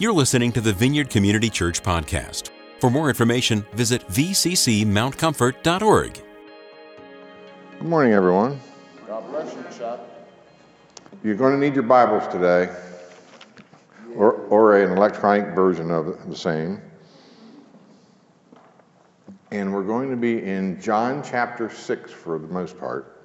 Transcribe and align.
You're 0.00 0.12
listening 0.14 0.50
to 0.52 0.62
the 0.62 0.72
Vineyard 0.72 1.10
Community 1.10 1.50
Church 1.50 1.82
podcast. 1.82 2.48
For 2.78 2.88
more 2.88 3.10
information, 3.10 3.66
visit 3.74 4.00
vccmountcomfort.org. 4.08 6.22
Good 7.78 7.86
morning, 7.86 8.14
everyone. 8.14 8.58
God 9.06 9.28
bless 9.28 9.54
you, 9.54 9.62
Chuck. 9.76 10.00
You're 11.22 11.34
going 11.34 11.52
to 11.52 11.60
need 11.60 11.74
your 11.74 11.82
Bibles 11.82 12.26
today, 12.32 12.74
or, 14.16 14.32
or 14.48 14.78
an 14.78 14.96
electronic 14.96 15.54
version 15.54 15.90
of 15.90 16.30
the 16.30 16.36
same. 16.36 16.80
And 19.50 19.70
we're 19.70 19.84
going 19.84 20.08
to 20.08 20.16
be 20.16 20.42
in 20.42 20.80
John 20.80 21.22
chapter 21.22 21.68
6 21.68 22.10
for 22.10 22.38
the 22.38 22.48
most 22.48 22.80
part. 22.80 23.19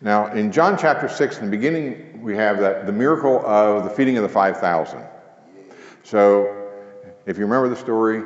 Now, 0.00 0.32
in 0.32 0.52
John 0.52 0.76
chapter 0.76 1.08
6, 1.08 1.38
in 1.38 1.44
the 1.46 1.50
beginning, 1.50 2.22
we 2.22 2.36
have 2.36 2.58
that, 2.60 2.86
the 2.86 2.92
miracle 2.92 3.44
of 3.46 3.84
the 3.84 3.90
feeding 3.90 4.16
of 4.16 4.22
the 4.22 4.28
5,000. 4.28 5.02
So, 6.02 6.70
if 7.26 7.38
you 7.38 7.44
remember 7.44 7.68
the 7.68 7.76
story, 7.76 8.24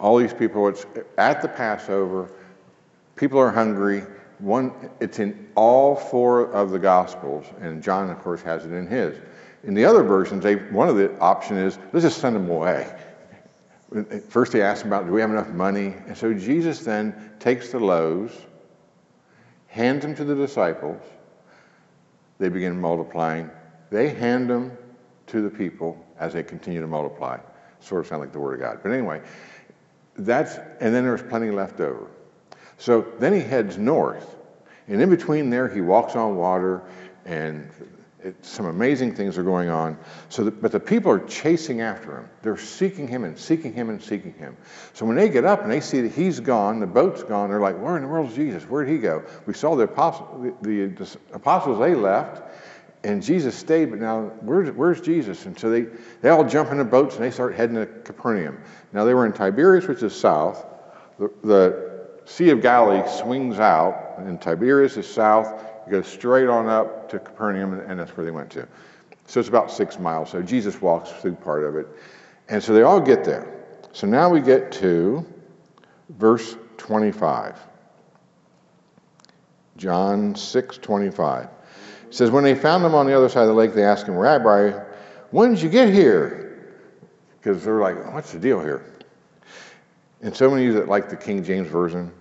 all 0.00 0.16
these 0.16 0.34
people, 0.34 0.66
it's 0.68 0.86
at 1.16 1.42
the 1.42 1.48
Passover, 1.48 2.30
people 3.16 3.38
are 3.38 3.50
hungry. 3.50 4.02
One, 4.38 4.90
it's 5.00 5.18
in 5.18 5.48
all 5.54 5.94
four 5.94 6.50
of 6.52 6.70
the 6.70 6.78
Gospels, 6.78 7.46
and 7.60 7.82
John, 7.82 8.10
of 8.10 8.18
course, 8.20 8.42
has 8.42 8.64
it 8.64 8.72
in 8.72 8.86
his. 8.86 9.18
In 9.64 9.74
the 9.74 9.84
other 9.84 10.02
versions, 10.02 10.42
they, 10.42 10.56
one 10.56 10.88
of 10.88 10.96
the 10.96 11.16
option 11.18 11.56
is 11.56 11.78
let's 11.92 12.04
just 12.04 12.18
send 12.18 12.36
them 12.36 12.48
away. 12.48 12.92
First, 14.28 14.52
they 14.52 14.62
ask 14.62 14.84
about, 14.84 15.06
do 15.06 15.12
we 15.12 15.20
have 15.20 15.30
enough 15.30 15.48
money? 15.48 15.94
And 16.06 16.16
so 16.16 16.34
Jesus 16.34 16.80
then 16.80 17.32
takes 17.40 17.70
the 17.70 17.78
loaves 17.78 18.34
hands 19.68 20.02
them 20.02 20.14
to 20.16 20.24
the 20.24 20.34
disciples. 20.34 21.00
They 22.38 22.48
begin 22.48 22.80
multiplying. 22.80 23.50
They 23.90 24.10
hand 24.10 24.50
them 24.50 24.76
to 25.28 25.40
the 25.40 25.50
people 25.50 26.04
as 26.18 26.32
they 26.32 26.42
continue 26.42 26.80
to 26.80 26.86
multiply. 26.86 27.38
Sort 27.80 28.00
of 28.00 28.06
sound 28.06 28.20
like 28.20 28.32
the 28.32 28.40
Word 28.40 28.54
of 28.54 28.60
God. 28.60 28.80
But 28.82 28.92
anyway, 28.92 29.22
that's, 30.16 30.56
and 30.80 30.94
then 30.94 31.04
there's 31.04 31.22
plenty 31.22 31.50
left 31.50 31.80
over. 31.80 32.08
So 32.76 33.06
then 33.18 33.32
he 33.32 33.40
heads 33.40 33.78
north. 33.78 34.36
And 34.88 35.00
in 35.00 35.10
between 35.10 35.50
there, 35.50 35.68
he 35.68 35.80
walks 35.80 36.16
on 36.16 36.36
water 36.36 36.82
and 37.24 37.70
it, 38.22 38.44
some 38.44 38.66
amazing 38.66 39.14
things 39.14 39.38
are 39.38 39.44
going 39.44 39.68
on. 39.68 39.96
So, 40.28 40.50
but 40.50 40.72
the 40.72 40.80
people 40.80 41.12
are 41.12 41.20
chasing 41.20 41.80
after 41.80 42.18
him. 42.18 42.28
They're 42.42 42.56
seeking 42.56 43.06
him 43.06 43.24
and 43.24 43.38
seeking 43.38 43.72
him 43.72 43.90
and 43.90 44.02
seeking 44.02 44.32
him. 44.32 44.56
So 44.92 45.06
when 45.06 45.16
they 45.16 45.28
get 45.28 45.44
up 45.44 45.62
and 45.62 45.70
they 45.70 45.80
see 45.80 46.00
that 46.00 46.12
he's 46.12 46.40
gone, 46.40 46.80
the 46.80 46.86
boat's 46.86 47.22
gone, 47.22 47.48
they're 47.48 47.60
like, 47.60 47.80
"Where 47.80 47.96
in 47.96 48.02
the 48.02 48.08
world 48.08 48.30
is 48.30 48.36
Jesus? 48.36 48.64
Where'd 48.64 48.88
he 48.88 48.98
go?" 48.98 49.24
We 49.46 49.54
saw 49.54 49.76
the, 49.76 49.84
apostle, 49.84 50.52
the, 50.62 50.86
the 50.86 51.18
apostles 51.32 51.78
they 51.78 51.94
left, 51.94 52.42
and 53.04 53.22
Jesus 53.22 53.54
stayed. 53.54 53.90
But 53.90 54.00
now, 54.00 54.32
where's, 54.40 54.70
where's 54.72 55.00
Jesus? 55.00 55.46
And 55.46 55.56
so 55.56 55.70
they 55.70 55.86
they 56.20 56.30
all 56.30 56.44
jump 56.44 56.72
in 56.72 56.78
the 56.78 56.84
boats 56.84 57.14
and 57.14 57.24
they 57.24 57.30
start 57.30 57.54
heading 57.54 57.76
to 57.76 57.86
Capernaum. 57.86 58.60
Now 58.92 59.04
they 59.04 59.14
were 59.14 59.26
in 59.26 59.32
Tiberias, 59.32 59.86
which 59.86 60.02
is 60.02 60.14
south. 60.14 60.66
The, 61.20 61.30
the 61.44 61.88
Sea 62.24 62.50
of 62.50 62.60
Galilee 62.62 63.08
swings 63.08 63.58
out, 63.58 64.16
and 64.18 64.40
Tiberias 64.40 64.96
is 64.96 65.06
south. 65.06 65.64
You 65.88 65.92
go 65.92 66.02
straight 66.02 66.48
on 66.48 66.68
up 66.68 67.08
to 67.08 67.18
Capernaum, 67.18 67.72
and 67.72 67.98
that's 67.98 68.14
where 68.14 68.26
they 68.26 68.30
went 68.30 68.50
to. 68.50 68.68
So 69.26 69.40
it's 69.40 69.48
about 69.48 69.70
six 69.70 69.98
miles. 69.98 70.30
So 70.30 70.42
Jesus 70.42 70.82
walks 70.82 71.10
through 71.10 71.36
part 71.36 71.64
of 71.64 71.76
it. 71.76 71.86
And 72.50 72.62
so 72.62 72.74
they 72.74 72.82
all 72.82 73.00
get 73.00 73.24
there. 73.24 73.64
So 73.92 74.06
now 74.06 74.28
we 74.28 74.42
get 74.42 74.70
to 74.72 75.24
verse 76.10 76.56
25. 76.76 77.58
John 79.78 80.34
6 80.34 80.78
25. 80.78 81.44
It 81.44 81.50
says, 82.14 82.30
When 82.30 82.44
they 82.44 82.54
found 82.54 82.84
him 82.84 82.94
on 82.94 83.06
the 83.06 83.16
other 83.16 83.30
side 83.30 83.42
of 83.42 83.48
the 83.48 83.54
lake, 83.54 83.72
they 83.72 83.84
asked 83.84 84.06
him, 84.06 84.16
Rabbi, 84.16 84.78
when 85.30 85.54
did 85.54 85.62
you 85.62 85.70
get 85.70 85.88
here? 85.88 86.76
Because 87.40 87.64
they're 87.64 87.80
like, 87.80 88.12
What's 88.12 88.32
the 88.32 88.38
deal 88.38 88.60
here? 88.60 88.84
And 90.20 90.36
so 90.36 90.50
many 90.50 90.64
use 90.64 90.74
it 90.74 90.88
like 90.88 91.08
the 91.08 91.16
King 91.16 91.42
James 91.42 91.68
Version. 91.68 92.12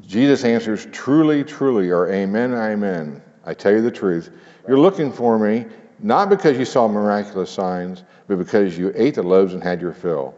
Jesus 0.00 0.44
answers, 0.44 0.86
Truly, 0.92 1.44
truly, 1.44 1.90
or 1.90 2.10
Amen, 2.10 2.54
Amen. 2.54 3.22
I 3.44 3.54
tell 3.54 3.72
you 3.72 3.82
the 3.82 3.90
truth. 3.90 4.30
You're 4.66 4.78
looking 4.78 5.12
for 5.12 5.38
me, 5.38 5.66
not 6.00 6.28
because 6.28 6.58
you 6.58 6.64
saw 6.64 6.88
miraculous 6.88 7.50
signs, 7.50 8.02
but 8.26 8.38
because 8.38 8.76
you 8.76 8.92
ate 8.94 9.14
the 9.14 9.22
loaves 9.22 9.54
and 9.54 9.62
had 9.62 9.80
your 9.80 9.92
fill. 9.92 10.34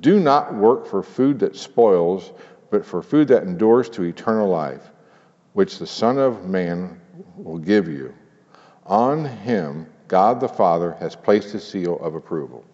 Do 0.00 0.20
not 0.20 0.54
work 0.54 0.86
for 0.86 1.02
food 1.02 1.38
that 1.40 1.56
spoils, 1.56 2.32
but 2.70 2.84
for 2.84 3.02
food 3.02 3.28
that 3.28 3.44
endures 3.44 3.88
to 3.90 4.02
eternal 4.02 4.48
life, 4.48 4.90
which 5.52 5.78
the 5.78 5.86
Son 5.86 6.18
of 6.18 6.44
Man 6.44 7.00
will 7.36 7.58
give 7.58 7.88
you. 7.88 8.14
On 8.86 9.24
him, 9.24 9.86
God 10.08 10.40
the 10.40 10.48
Father 10.48 10.92
has 11.00 11.16
placed 11.16 11.52
his 11.52 11.66
seal 11.66 11.98
of 12.00 12.14
approval. 12.14 12.64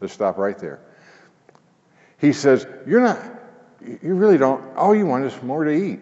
Let's 0.00 0.14
stop 0.14 0.38
right 0.38 0.58
there. 0.58 0.80
He 2.18 2.32
says, 2.32 2.66
You're 2.86 3.00
not 3.00 3.39
you 3.80 4.14
really 4.14 4.38
don't, 4.38 4.76
all 4.76 4.94
you 4.94 5.06
want 5.06 5.24
is 5.24 5.42
more 5.42 5.64
to 5.64 5.72
eat. 5.72 6.00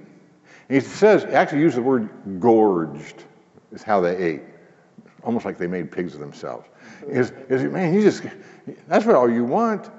And 0.68 0.74
he 0.76 0.80
says, 0.80 1.24
actually 1.24 1.60
use 1.60 1.74
the 1.74 1.82
word 1.82 2.08
gorged, 2.40 3.24
is 3.72 3.82
how 3.82 4.00
they 4.00 4.16
ate. 4.16 4.42
Almost 5.22 5.44
like 5.44 5.58
they 5.58 5.66
made 5.66 5.90
pigs 5.90 6.14
of 6.14 6.20
themselves. 6.20 6.68
Is, 7.06 7.32
is 7.48 7.62
man, 7.64 7.94
you 7.94 8.02
just, 8.02 8.22
that's 8.86 9.04
what 9.04 9.14
all 9.14 9.30
you 9.30 9.44
want. 9.44 9.90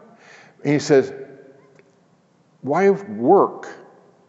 And 0.63 0.73
he 0.73 0.79
says, 0.79 1.13
why 2.62 2.89
work 2.89 3.68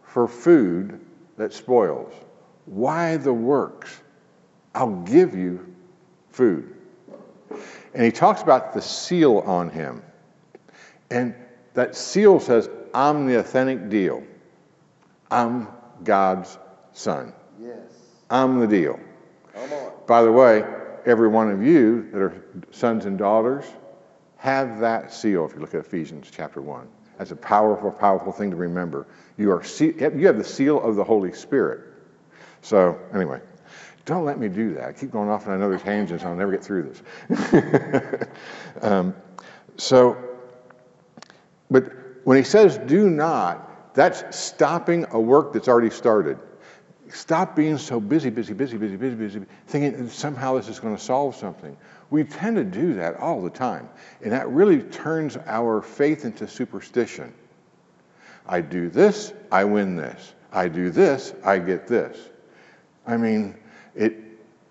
for 0.03 0.27
food 0.27 0.99
that 1.37 1.53
spoils? 1.53 2.13
Why 2.65 3.17
the 3.17 3.33
works? 3.33 4.01
I'll 4.73 5.01
give 5.01 5.35
you 5.35 5.73
food. 6.29 6.75
And 7.93 8.03
he 8.05 8.11
talks 8.11 8.41
about 8.41 8.73
the 8.73 8.81
seal 8.81 9.39
on 9.39 9.69
him. 9.69 10.01
And 11.09 11.35
that 11.73 11.95
seal 11.95 12.39
says, 12.39 12.69
I'm 12.93 13.27
the 13.27 13.39
authentic 13.39 13.89
deal. 13.89 14.23
I'm 15.29 15.67
God's 16.03 16.57
son. 16.93 17.33
Yes. 17.59 17.77
I'm 18.29 18.59
the 18.59 18.67
deal. 18.67 18.99
Come 19.53 19.71
on. 19.71 19.91
By 20.07 20.23
the 20.23 20.31
way, 20.31 20.63
every 21.05 21.27
one 21.27 21.51
of 21.51 21.63
you 21.63 22.09
that 22.11 22.21
are 22.21 22.45
sons 22.71 23.05
and 23.05 23.17
daughters 23.17 23.65
have 24.37 24.79
that 24.79 25.13
seal 25.13 25.45
if 25.45 25.53
you 25.53 25.59
look 25.59 25.73
at 25.73 25.81
Ephesians 25.81 26.29
chapter 26.31 26.61
1. 26.61 26.87
That's 27.17 27.31
a 27.31 27.35
powerful, 27.35 27.91
powerful 27.91 28.31
thing 28.31 28.49
to 28.51 28.57
remember. 28.57 29.05
You, 29.37 29.51
are, 29.51 29.63
you 29.79 30.25
have 30.25 30.37
the 30.37 30.43
seal 30.43 30.81
of 30.81 30.95
the 30.95 31.03
Holy 31.03 31.33
Spirit. 31.33 31.81
So, 32.61 32.99
anyway, 33.13 33.41
don't 34.05 34.25
let 34.25 34.39
me 34.39 34.47
do 34.47 34.73
that. 34.75 34.85
I 34.85 34.93
keep 34.93 35.11
going 35.11 35.29
off 35.29 35.47
on 35.47 35.53
another 35.53 35.77
tangent, 35.77 36.21
so 36.21 36.27
I'll 36.27 36.35
never 36.35 36.51
get 36.51 36.63
through 36.63 36.93
this. 37.29 38.27
um, 38.81 39.15
so, 39.77 40.17
but 41.69 41.91
when 42.23 42.37
he 42.37 42.43
says 42.43 42.77
do 42.77 43.09
not, 43.09 43.93
that's 43.93 44.35
stopping 44.35 45.05
a 45.11 45.19
work 45.19 45.53
that's 45.53 45.67
already 45.67 45.89
started. 45.89 46.37
Stop 47.09 47.55
being 47.55 47.77
so 47.77 47.99
busy, 47.99 48.29
busy, 48.29 48.53
busy, 48.53 48.77
busy, 48.77 48.95
busy, 48.95 49.15
busy, 49.15 49.41
thinking 49.67 50.09
somehow 50.09 50.55
this 50.55 50.69
is 50.69 50.79
going 50.79 50.95
to 50.95 51.01
solve 51.01 51.35
something. 51.35 51.75
We 52.09 52.23
tend 52.23 52.55
to 52.55 52.63
do 52.63 52.93
that 52.95 53.17
all 53.17 53.41
the 53.41 53.49
time. 53.49 53.89
And 54.21 54.31
that 54.31 54.49
really 54.49 54.81
turns 54.81 55.37
our 55.45 55.81
faith 55.81 56.23
into 56.23 56.47
superstition. 56.47 57.33
I 58.47 58.61
do 58.61 58.89
this, 58.89 59.33
I 59.51 59.65
win 59.65 59.95
this. 59.95 60.33
I 60.53 60.67
do 60.67 60.89
this, 60.89 61.33
I 61.43 61.59
get 61.59 61.87
this. 61.87 62.17
I 63.05 63.17
mean, 63.17 63.57
it, 63.95 64.17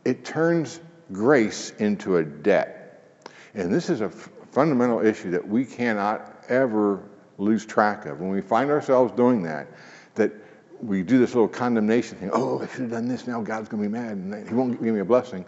it 0.05 0.25
turns 0.25 0.81
grace 1.13 1.71
into 1.79 2.17
a 2.17 2.25
debt. 2.25 3.21
And 3.55 3.73
this 3.73 3.91
is 3.91 4.01
a 4.01 4.07
f- 4.07 4.31
fundamental 4.53 5.05
issue 5.05 5.31
that 5.33 5.47
we 5.47 5.65
cannot 5.65 6.45
ever 6.49 7.03
lose 7.41 7.65
track 7.67 8.07
of. 8.07 8.21
When 8.21 8.31
we 8.31 8.41
find 8.41 8.71
ourselves 8.71 9.13
doing 9.17 9.43
that, 9.43 9.69
that 10.15 10.33
we 10.81 11.03
do 11.03 11.19
this 11.19 11.35
little 11.35 11.49
condemnation 11.49 12.19
thing. 12.19 12.31
Oh, 12.33 12.61
I 12.61 12.67
should 12.69 12.83
have 12.83 12.91
done 12.91 13.09
this. 13.09 13.27
Now 13.27 13.41
God's 13.41 13.69
going 13.69 13.83
to 13.83 13.89
be 13.89 13.93
mad, 13.93 14.13
and 14.13 14.49
He 14.49 14.55
won't 14.55 14.83
give 14.83 14.95
me 14.95 15.01
a 15.01 15.05
blessing. 15.05 15.45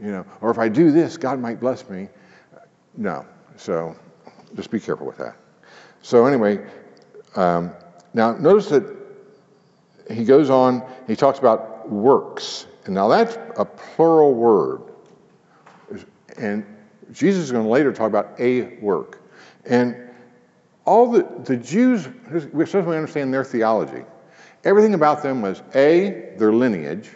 You 0.00 0.12
know, 0.12 0.26
or 0.40 0.50
if 0.50 0.58
I 0.58 0.68
do 0.68 0.92
this, 0.92 1.16
God 1.16 1.40
might 1.40 1.58
bless 1.58 1.88
me. 1.88 2.08
No. 2.96 3.26
So 3.56 3.96
just 4.54 4.70
be 4.70 4.78
careful 4.78 5.06
with 5.06 5.18
that. 5.18 5.36
So 6.02 6.26
anyway, 6.26 6.64
um, 7.34 7.72
now 8.14 8.32
notice 8.32 8.68
that 8.68 8.84
he 10.10 10.24
goes 10.24 10.50
on. 10.50 10.82
He 11.06 11.16
talks 11.16 11.38
about 11.38 11.90
works, 11.90 12.66
and 12.84 12.94
now 12.94 13.08
that's 13.08 13.36
a 13.56 13.64
plural 13.64 14.34
word. 14.34 14.82
And 16.36 16.64
Jesus 17.12 17.44
is 17.44 17.52
going 17.52 17.64
to 17.64 17.70
later 17.70 17.92
talk 17.92 18.08
about 18.08 18.38
a 18.38 18.76
work. 18.76 19.20
And 19.64 20.07
all 20.88 21.10
the, 21.10 21.28
the 21.44 21.56
Jews, 21.56 22.08
we 22.52 22.64
certainly 22.66 22.96
understand 22.96 23.32
their 23.32 23.44
theology. 23.44 24.04
Everything 24.64 24.94
about 24.94 25.22
them 25.22 25.42
was 25.42 25.62
A, 25.74 26.34
their 26.38 26.52
lineage, 26.52 27.10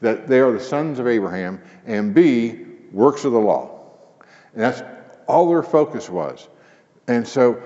that 0.00 0.26
they 0.26 0.40
are 0.40 0.52
the 0.52 0.60
sons 0.60 0.98
of 0.98 1.06
Abraham, 1.06 1.60
and 1.86 2.14
B, 2.14 2.64
works 2.90 3.24
of 3.24 3.32
the 3.32 3.38
law. 3.38 3.80
And 4.54 4.62
that's 4.62 4.82
all 5.28 5.48
their 5.48 5.62
focus 5.62 6.08
was. 6.08 6.48
And 7.06 7.28
so 7.28 7.62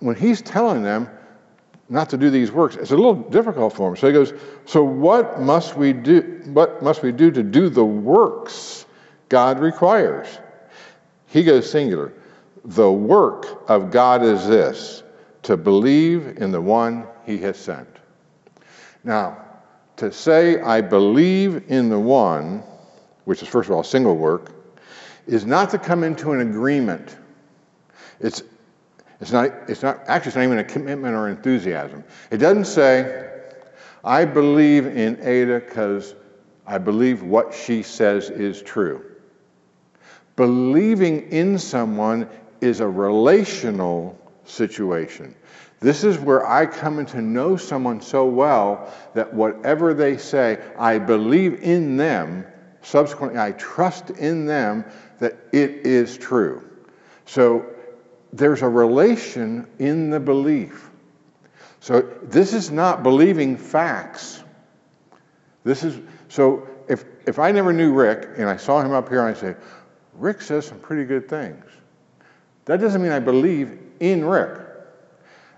when 0.00 0.16
he's 0.16 0.42
telling 0.42 0.82
them 0.82 1.08
not 1.88 2.10
to 2.10 2.16
do 2.16 2.30
these 2.30 2.50
works, 2.50 2.76
it's 2.76 2.90
a 2.90 2.96
little 2.96 3.14
difficult 3.14 3.72
for 3.72 3.88
them. 3.88 3.96
So 3.96 4.08
he 4.08 4.12
goes, 4.12 4.34
So 4.64 4.82
what 4.82 5.40
must 5.40 5.76
we 5.76 5.92
do? 5.92 6.42
What 6.46 6.82
must 6.82 7.02
we 7.02 7.12
do 7.12 7.30
to 7.30 7.42
do 7.42 7.68
the 7.68 7.84
works 7.84 8.86
God 9.28 9.58
requires. 9.58 10.26
He 11.26 11.42
goes 11.42 11.70
singular. 11.70 12.12
The 12.66 12.90
work 12.90 13.62
of 13.68 13.92
God 13.92 14.24
is 14.24 14.48
this 14.48 15.04
to 15.44 15.56
believe 15.56 16.38
in 16.38 16.50
the 16.50 16.60
one 16.60 17.06
he 17.24 17.38
has 17.38 17.56
sent. 17.56 17.88
Now, 19.04 19.38
to 19.98 20.12
say, 20.12 20.60
I 20.60 20.80
believe 20.80 21.70
in 21.70 21.88
the 21.88 21.98
one, 21.98 22.64
which 23.24 23.40
is 23.40 23.48
first 23.48 23.68
of 23.68 23.76
all 23.76 23.84
single 23.84 24.16
work, 24.16 24.50
is 25.28 25.46
not 25.46 25.70
to 25.70 25.78
come 25.78 26.02
into 26.02 26.32
an 26.32 26.40
agreement. 26.40 27.16
It's, 28.18 28.42
it's, 29.20 29.30
not, 29.30 29.52
it's 29.68 29.84
not, 29.84 30.00
actually, 30.08 30.30
it's 30.30 30.36
not 30.36 30.42
even 30.42 30.58
a 30.58 30.64
commitment 30.64 31.14
or 31.14 31.28
enthusiasm. 31.28 32.02
It 32.32 32.38
doesn't 32.38 32.64
say, 32.64 33.30
I 34.02 34.24
believe 34.24 34.86
in 34.86 35.20
Ada 35.22 35.60
because 35.60 36.16
I 36.66 36.78
believe 36.78 37.22
what 37.22 37.54
she 37.54 37.84
says 37.84 38.28
is 38.28 38.60
true. 38.60 39.04
Believing 40.34 41.30
in 41.30 41.60
someone 41.60 42.28
is 42.60 42.80
a 42.80 42.88
relational 42.88 44.18
situation. 44.44 45.34
This 45.80 46.04
is 46.04 46.18
where 46.18 46.46
I 46.46 46.66
come 46.66 47.04
to 47.06 47.20
know 47.20 47.56
someone 47.56 48.00
so 48.00 48.26
well 48.26 48.92
that 49.14 49.32
whatever 49.32 49.92
they 49.92 50.16
say, 50.16 50.62
I 50.78 50.98
believe 50.98 51.62
in 51.62 51.96
them. 51.96 52.46
Subsequently, 52.82 53.38
I 53.38 53.52
trust 53.52 54.10
in 54.10 54.46
them 54.46 54.84
that 55.18 55.36
it 55.52 55.86
is 55.86 56.16
true. 56.16 56.62
So 57.26 57.66
there's 58.32 58.62
a 58.62 58.68
relation 58.68 59.66
in 59.78 60.10
the 60.10 60.20
belief. 60.20 60.90
So 61.80 62.00
this 62.22 62.52
is 62.52 62.70
not 62.70 63.02
believing 63.02 63.56
facts. 63.56 64.42
This 65.64 65.84
is 65.84 66.00
so 66.28 66.68
if 66.88 67.04
if 67.26 67.38
I 67.38 67.50
never 67.52 67.72
knew 67.72 67.92
Rick 67.92 68.28
and 68.36 68.48
I 68.48 68.56
saw 68.56 68.80
him 68.80 68.92
up 68.92 69.08
here 69.08 69.26
and 69.26 69.36
I 69.36 69.38
say, 69.38 69.56
Rick 70.14 70.40
says 70.40 70.66
some 70.66 70.78
pretty 70.78 71.04
good 71.04 71.28
things. 71.28 71.64
That 72.66 72.80
doesn't 72.80 73.02
mean 73.02 73.12
I 73.12 73.20
believe 73.20 73.78
in 74.00 74.24
Rick. 74.24 74.60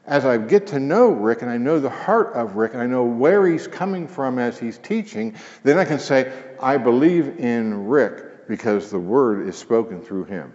As 0.06 0.24
I 0.24 0.38
get 0.38 0.68
to 0.68 0.80
know 0.80 1.10
Rick 1.10 1.42
and 1.42 1.50
I 1.50 1.58
know 1.58 1.80
the 1.80 1.90
heart 1.90 2.34
of 2.34 2.56
Rick 2.56 2.72
and 2.72 2.80
I 2.80 2.86
know 2.86 3.04
where 3.04 3.46
he's 3.46 3.66
coming 3.66 4.06
from 4.06 4.38
as 4.38 4.58
he's 4.58 4.78
teaching, 4.78 5.34
then 5.64 5.78
I 5.78 5.84
can 5.84 5.98
say, 5.98 6.32
I 6.60 6.78
believe 6.78 7.38
in 7.38 7.88
Rick 7.88 8.48
because 8.48 8.90
the 8.90 8.98
word 8.98 9.46
is 9.46 9.56
spoken 9.56 10.00
through 10.00 10.24
him. 10.24 10.54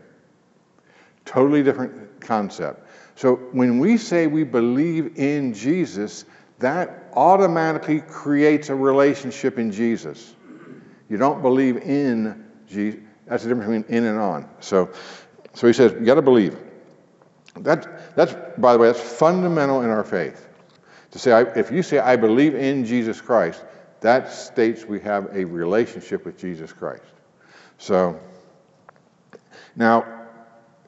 Totally 1.25 1.61
different 1.61 2.19
concept. 2.21 2.87
So 3.15 3.35
when 3.51 3.77
we 3.79 3.97
say 3.97 4.25
we 4.25 4.43
believe 4.43 5.17
in 5.17 5.53
Jesus, 5.53 6.25
that 6.59 7.11
automatically 7.13 8.01
creates 8.01 8.69
a 8.69 8.75
relationship 8.75 9.59
in 9.59 9.71
Jesus. 9.71 10.35
You 11.09 11.17
don't 11.17 11.41
believe 11.41 11.77
in 11.77 12.45
Jesus. 12.67 13.01
That's 13.27 13.43
the 13.43 13.49
difference 13.49 13.85
between 13.85 13.97
in 13.97 14.05
and 14.05 14.19
on. 14.19 14.49
So, 14.59 14.91
so 15.53 15.67
he 15.67 15.73
says, 15.73 15.93
you 15.93 16.05
got 16.05 16.15
to 16.15 16.21
believe. 16.21 16.57
That, 17.57 18.15
that's, 18.15 18.35
by 18.57 18.73
the 18.73 18.79
way, 18.79 18.87
that's 18.87 18.99
fundamental 18.99 19.81
in 19.81 19.89
our 19.89 20.03
faith. 20.03 20.47
To 21.11 21.19
say, 21.19 21.31
I, 21.31 21.41
if 21.41 21.71
you 21.71 21.83
say, 21.83 21.99
I 21.99 22.15
believe 22.15 22.55
in 22.55 22.85
Jesus 22.85 23.21
Christ, 23.21 23.63
that 24.01 24.31
states 24.31 24.83
we 24.85 24.99
have 25.01 25.29
a 25.33 25.45
relationship 25.45 26.25
with 26.25 26.37
Jesus 26.37 26.73
Christ. 26.73 27.03
So, 27.77 28.19
now, 29.75 30.05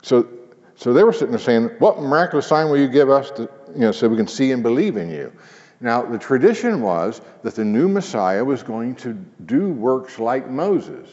so, 0.02 0.28
so 0.76 0.94
they 0.94 1.04
were 1.04 1.14
sitting 1.14 1.32
there 1.32 1.40
saying, 1.40 1.70
What 1.80 2.02
miraculous 2.02 2.48
sign 2.48 2.70
will 2.70 2.78
you 2.78 2.88
give 2.88 3.10
us 3.10 3.32
to, 3.32 3.44
you 3.74 3.82
know, 3.82 3.92
so 3.92 4.10
we 4.10 4.18
can 4.18 4.28
see 4.28 4.52
and 4.52 4.64
believe 4.64 4.98
in 4.98 5.10
you? 5.10 5.32
Now, 5.80 6.02
the 6.02 6.18
tradition 6.18 6.82
was 6.82 7.22
that 7.44 7.56
the 7.56 7.66
new 7.66 7.88
Messiah 7.88 8.44
was 8.44 8.64
going 8.64 8.96
to 8.96 9.14
do 9.14 9.70
works 9.70 10.18
like 10.20 10.50
Moses. 10.50 11.08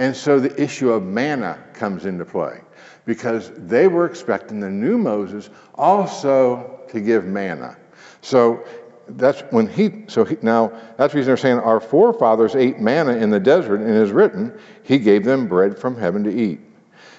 And 0.00 0.16
so 0.16 0.40
the 0.40 0.58
issue 0.58 0.90
of 0.92 1.02
manna 1.02 1.62
comes 1.74 2.06
into 2.06 2.24
play 2.24 2.62
because 3.04 3.50
they 3.54 3.86
were 3.86 4.06
expecting 4.06 4.58
the 4.58 4.70
new 4.70 4.96
Moses 4.96 5.50
also 5.74 6.80
to 6.88 7.00
give 7.00 7.26
manna. 7.26 7.76
So 8.22 8.64
that's 9.06 9.42
when 9.50 9.68
he, 9.68 10.04
so 10.06 10.24
he, 10.24 10.38
now 10.40 10.68
that's 10.96 11.12
the 11.12 11.18
reason 11.18 11.28
they're 11.28 11.36
saying 11.36 11.58
our 11.58 11.80
forefathers 11.80 12.56
ate 12.56 12.80
manna 12.80 13.12
in 13.18 13.28
the 13.28 13.38
desert, 13.38 13.82
and 13.82 13.90
it 13.90 13.96
is 13.96 14.10
written, 14.10 14.58
He 14.84 14.98
gave 14.98 15.22
them 15.22 15.46
bread 15.46 15.78
from 15.78 15.98
heaven 15.98 16.24
to 16.24 16.34
eat. 16.34 16.60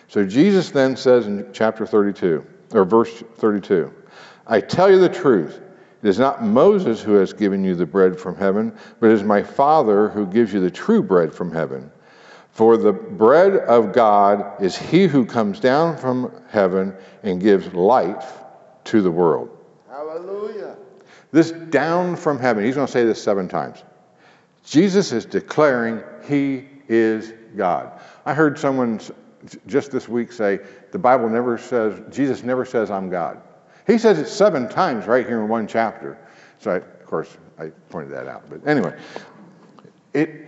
So 0.08 0.26
Jesus 0.26 0.72
then 0.72 0.98
says 0.98 1.28
in 1.28 1.48
chapter 1.54 1.86
32, 1.86 2.44
or 2.74 2.84
verse 2.84 3.24
32, 3.36 3.94
I 4.48 4.60
tell 4.60 4.90
you 4.90 4.98
the 4.98 5.08
truth. 5.08 5.62
It 6.02 6.10
is 6.10 6.18
not 6.18 6.44
Moses 6.44 7.00
who 7.00 7.14
has 7.14 7.32
given 7.32 7.64
you 7.64 7.76
the 7.76 7.86
bread 7.86 8.20
from 8.20 8.36
heaven, 8.36 8.76
but 9.00 9.12
it 9.12 9.14
is 9.14 9.24
my 9.24 9.44
Father 9.44 10.10
who 10.10 10.26
gives 10.26 10.52
you 10.52 10.60
the 10.60 10.72
true 10.72 11.04
bread 11.04 11.32
from 11.32 11.52
heaven. 11.52 11.92
For 12.52 12.78
the 12.78 12.92
bread 12.92 13.56
of 13.56 13.94
God 13.94 14.62
is 14.62 14.78
he 14.78 15.08
who 15.08 15.26
comes 15.26 15.60
down 15.60 15.98
from 15.98 16.32
heaven 16.50 16.96
and 17.24 17.40
gives 17.40 17.74
life 17.74 18.40
to 18.86 19.02
the 19.02 19.12
world. 19.12 19.50
Hallelujah. 19.90 20.76
This 21.32 21.52
down 21.52 22.16
from 22.16 22.40
heaven, 22.40 22.66
he's 22.66 22.76
going 22.76 22.88
to 22.88 22.92
say 22.92 23.06
this 23.06 23.24
seven 23.24 23.48
times. 23.48 23.84
Jesus 24.66 25.12
is 25.12 25.26
declaring 25.26 26.04
he 26.28 26.68
is 26.88 27.34
God. 27.56 28.00
I 28.26 28.34
heard 28.34 28.60
someone 28.60 29.00
just 29.66 29.92
this 29.92 30.08
week 30.08 30.32
say 30.32 30.60
the 30.92 31.00
Bible 31.00 31.30
never 31.30 31.58
says, 31.58 32.02
Jesus 32.14 32.44
never 32.44 32.66
says, 32.66 32.92
I'm 32.92 33.10
God. 33.10 33.42
He 33.88 33.98
says 33.98 34.20
it 34.20 34.28
seven 34.28 34.70
times 34.70 35.08
right 35.08 35.26
here 35.26 35.42
in 35.42 35.48
one 35.48 35.68
chapter. 35.68 36.18
So, 36.60 36.72
I, 36.72 36.76
of 36.76 37.06
course, 37.06 37.38
I 37.58 37.68
pointed 37.90 38.12
that 38.14 38.28
out. 38.28 38.44
But 38.50 38.68
anyway, 38.68 38.98
it, 40.14 40.41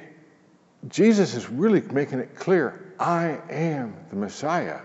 Jesus 0.90 1.34
is 1.34 1.50
really 1.50 1.82
making 1.82 2.20
it 2.20 2.36
clear 2.36 2.94
I 3.00 3.40
am 3.50 3.96
the 4.10 4.16
Messiah. 4.16 4.80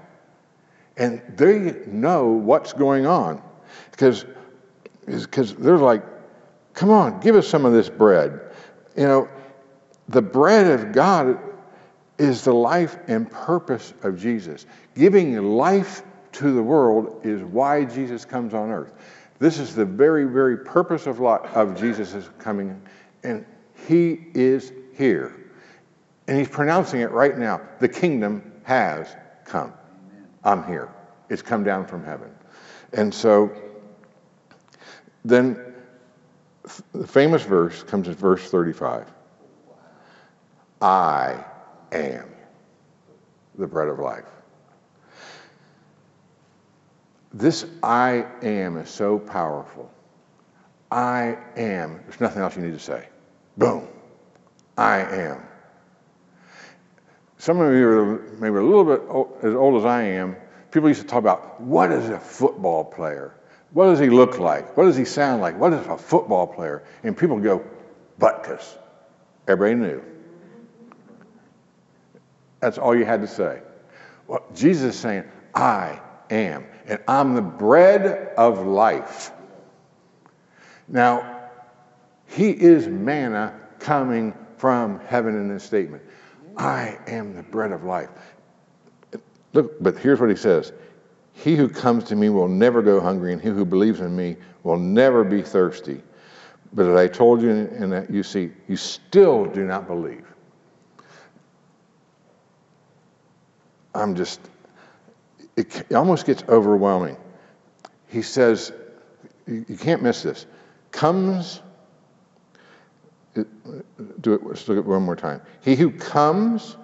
And 0.96 1.22
they 1.36 1.82
know 1.86 2.28
what's 2.28 2.72
going 2.72 3.06
on 3.06 3.42
because 3.90 4.24
they're 5.06 5.78
like, 5.78 6.02
come 6.74 6.90
on, 6.90 7.20
give 7.20 7.36
us 7.36 7.46
some 7.46 7.64
of 7.64 7.72
this 7.72 7.88
bread. 7.88 8.40
You 8.96 9.04
know, 9.04 9.28
the 10.08 10.22
bread 10.22 10.66
of 10.66 10.92
God 10.92 11.38
is 12.18 12.42
the 12.42 12.52
life 12.52 12.96
and 13.06 13.30
purpose 13.30 13.94
of 14.02 14.18
Jesus. 14.18 14.66
Giving 14.96 15.36
life 15.40 16.02
to 16.32 16.52
the 16.52 16.62
world 16.62 17.20
is 17.24 17.42
why 17.42 17.84
Jesus 17.84 18.24
comes 18.24 18.54
on 18.54 18.70
earth. 18.70 18.92
This 19.38 19.58
is 19.58 19.74
the 19.74 19.84
very, 19.84 20.24
very 20.24 20.58
purpose 20.58 21.06
of, 21.06 21.22
of 21.22 21.78
Jesus' 21.78 22.28
coming, 22.40 22.80
and 23.22 23.46
he 23.86 24.26
is 24.34 24.72
here. 24.96 25.47
And 26.28 26.36
he's 26.36 26.48
pronouncing 26.48 27.00
it 27.00 27.10
right 27.10 27.36
now. 27.36 27.62
The 27.80 27.88
kingdom 27.88 28.52
has 28.64 29.08
come. 29.44 29.72
I'm 30.44 30.64
here. 30.66 30.90
It's 31.30 31.40
come 31.42 31.64
down 31.64 31.86
from 31.86 32.04
heaven. 32.04 32.30
And 32.92 33.12
so 33.12 33.50
then 35.24 35.74
the 36.92 37.06
famous 37.06 37.42
verse 37.42 37.82
comes 37.82 38.08
in 38.08 38.14
verse 38.14 38.50
35. 38.50 39.10
I 40.82 41.42
am 41.92 42.28
the 43.56 43.66
bread 43.66 43.88
of 43.88 43.98
life. 43.98 44.24
This 47.32 47.66
I 47.82 48.26
am 48.42 48.76
is 48.76 48.90
so 48.90 49.18
powerful. 49.18 49.90
I 50.90 51.38
am. 51.56 52.00
There's 52.06 52.20
nothing 52.20 52.42
else 52.42 52.54
you 52.56 52.62
need 52.62 52.74
to 52.74 52.78
say. 52.78 53.08
Boom. 53.56 53.88
I 54.76 55.00
am. 55.00 55.47
Some 57.38 57.60
of 57.60 57.72
you 57.72 57.88
are 57.88 58.18
maybe 58.40 58.56
a 58.56 58.62
little 58.62 58.84
bit 58.84 59.00
as 59.44 59.54
old 59.54 59.76
as 59.78 59.84
I 59.84 60.02
am. 60.02 60.36
People 60.72 60.88
used 60.88 61.00
to 61.02 61.06
talk 61.06 61.20
about 61.20 61.60
what 61.60 61.92
is 61.92 62.08
a 62.08 62.18
football 62.18 62.84
player? 62.84 63.34
What 63.72 63.86
does 63.86 64.00
he 64.00 64.10
look 64.10 64.38
like? 64.38 64.76
What 64.76 64.84
does 64.84 64.96
he 64.96 65.04
sound 65.04 65.40
like? 65.40 65.58
What 65.58 65.72
is 65.72 65.86
a 65.86 65.96
football 65.96 66.46
player? 66.46 66.82
And 67.04 67.16
people 67.16 67.38
go, 67.38 67.64
Butkus. 68.20 68.76
Everybody 69.46 69.76
knew. 69.76 70.04
That's 72.60 72.76
all 72.76 72.94
you 72.96 73.04
had 73.04 73.20
to 73.20 73.28
say. 73.28 73.62
Well, 74.26 74.44
Jesus 74.54 74.94
is 74.94 75.00
saying, 75.00 75.24
I 75.54 76.00
am, 76.30 76.66
and 76.86 77.00
I'm 77.06 77.34
the 77.34 77.42
bread 77.42 78.34
of 78.36 78.66
life. 78.66 79.30
Now, 80.88 81.48
he 82.26 82.50
is 82.50 82.88
manna 82.88 83.58
coming 83.78 84.34
from 84.56 85.00
heaven 85.06 85.36
in 85.36 85.48
this 85.48 85.62
statement. 85.62 86.02
I 86.58 86.98
am 87.06 87.34
the 87.34 87.42
bread 87.42 87.72
of 87.72 87.84
life. 87.84 88.10
Look, 89.52 89.82
but 89.82 89.96
here's 89.96 90.20
what 90.20 90.28
he 90.28 90.36
says 90.36 90.72
He 91.32 91.56
who 91.56 91.68
comes 91.68 92.04
to 92.04 92.16
me 92.16 92.28
will 92.28 92.48
never 92.48 92.82
go 92.82 93.00
hungry, 93.00 93.32
and 93.32 93.40
he 93.40 93.48
who 93.48 93.64
believes 93.64 94.00
in 94.00 94.14
me 94.14 94.36
will 94.64 94.76
never 94.76 95.24
be 95.24 95.40
thirsty. 95.40 96.02
But 96.72 96.86
as 96.86 96.96
I 96.96 97.06
told 97.08 97.40
you, 97.40 97.50
and 97.50 98.14
you 98.14 98.22
see, 98.22 98.50
you 98.66 98.76
still 98.76 99.46
do 99.46 99.64
not 99.64 99.86
believe. 99.86 100.26
I'm 103.94 104.14
just, 104.14 104.40
it, 105.56 105.90
almost 105.92 106.26
gets 106.26 106.42
overwhelming. 106.48 107.16
He 108.06 108.20
says, 108.20 108.72
you 109.46 109.78
can't 109.78 110.02
miss 110.02 110.22
this. 110.22 110.46
Comes 110.90 111.62
do 114.20 114.34
it, 114.34 114.42
let's 114.44 114.68
at 114.68 114.76
it 114.76 114.84
one 114.84 115.02
more 115.02 115.16
time. 115.16 115.40
He 115.62 115.74
who 115.76 115.90
comes 115.90 116.76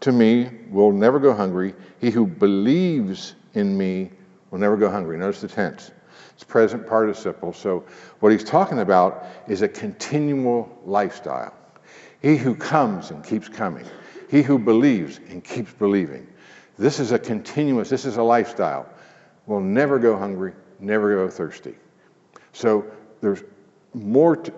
to 0.00 0.12
me 0.12 0.50
will 0.70 0.92
never 0.92 1.18
go 1.18 1.34
hungry. 1.34 1.74
He 2.00 2.10
who 2.10 2.26
believes 2.26 3.34
in 3.54 3.76
me 3.76 4.10
will 4.50 4.58
never 4.58 4.76
go 4.76 4.90
hungry. 4.90 5.18
Notice 5.18 5.40
the 5.40 5.48
tense. 5.48 5.90
It's 6.34 6.44
present 6.44 6.86
participle. 6.86 7.52
So 7.52 7.84
what 8.20 8.30
he's 8.30 8.44
talking 8.44 8.78
about 8.78 9.26
is 9.48 9.62
a 9.62 9.68
continual 9.68 10.78
lifestyle. 10.84 11.52
He 12.22 12.36
who 12.36 12.54
comes 12.54 13.10
and 13.10 13.24
keeps 13.24 13.48
coming. 13.48 13.84
He 14.30 14.42
who 14.42 14.58
believes 14.58 15.18
and 15.28 15.42
keeps 15.42 15.72
believing. 15.72 16.26
This 16.78 17.00
is 17.00 17.10
a 17.10 17.18
continuous, 17.18 17.88
this 17.88 18.04
is 18.04 18.18
a 18.18 18.22
lifestyle. 18.22 18.88
Will 19.46 19.60
never 19.60 19.98
go 19.98 20.16
hungry, 20.16 20.52
never 20.78 21.16
go 21.16 21.28
thirsty. 21.28 21.74
So 22.52 22.86
there's 23.20 23.42
more, 23.94 24.36
to, 24.36 24.52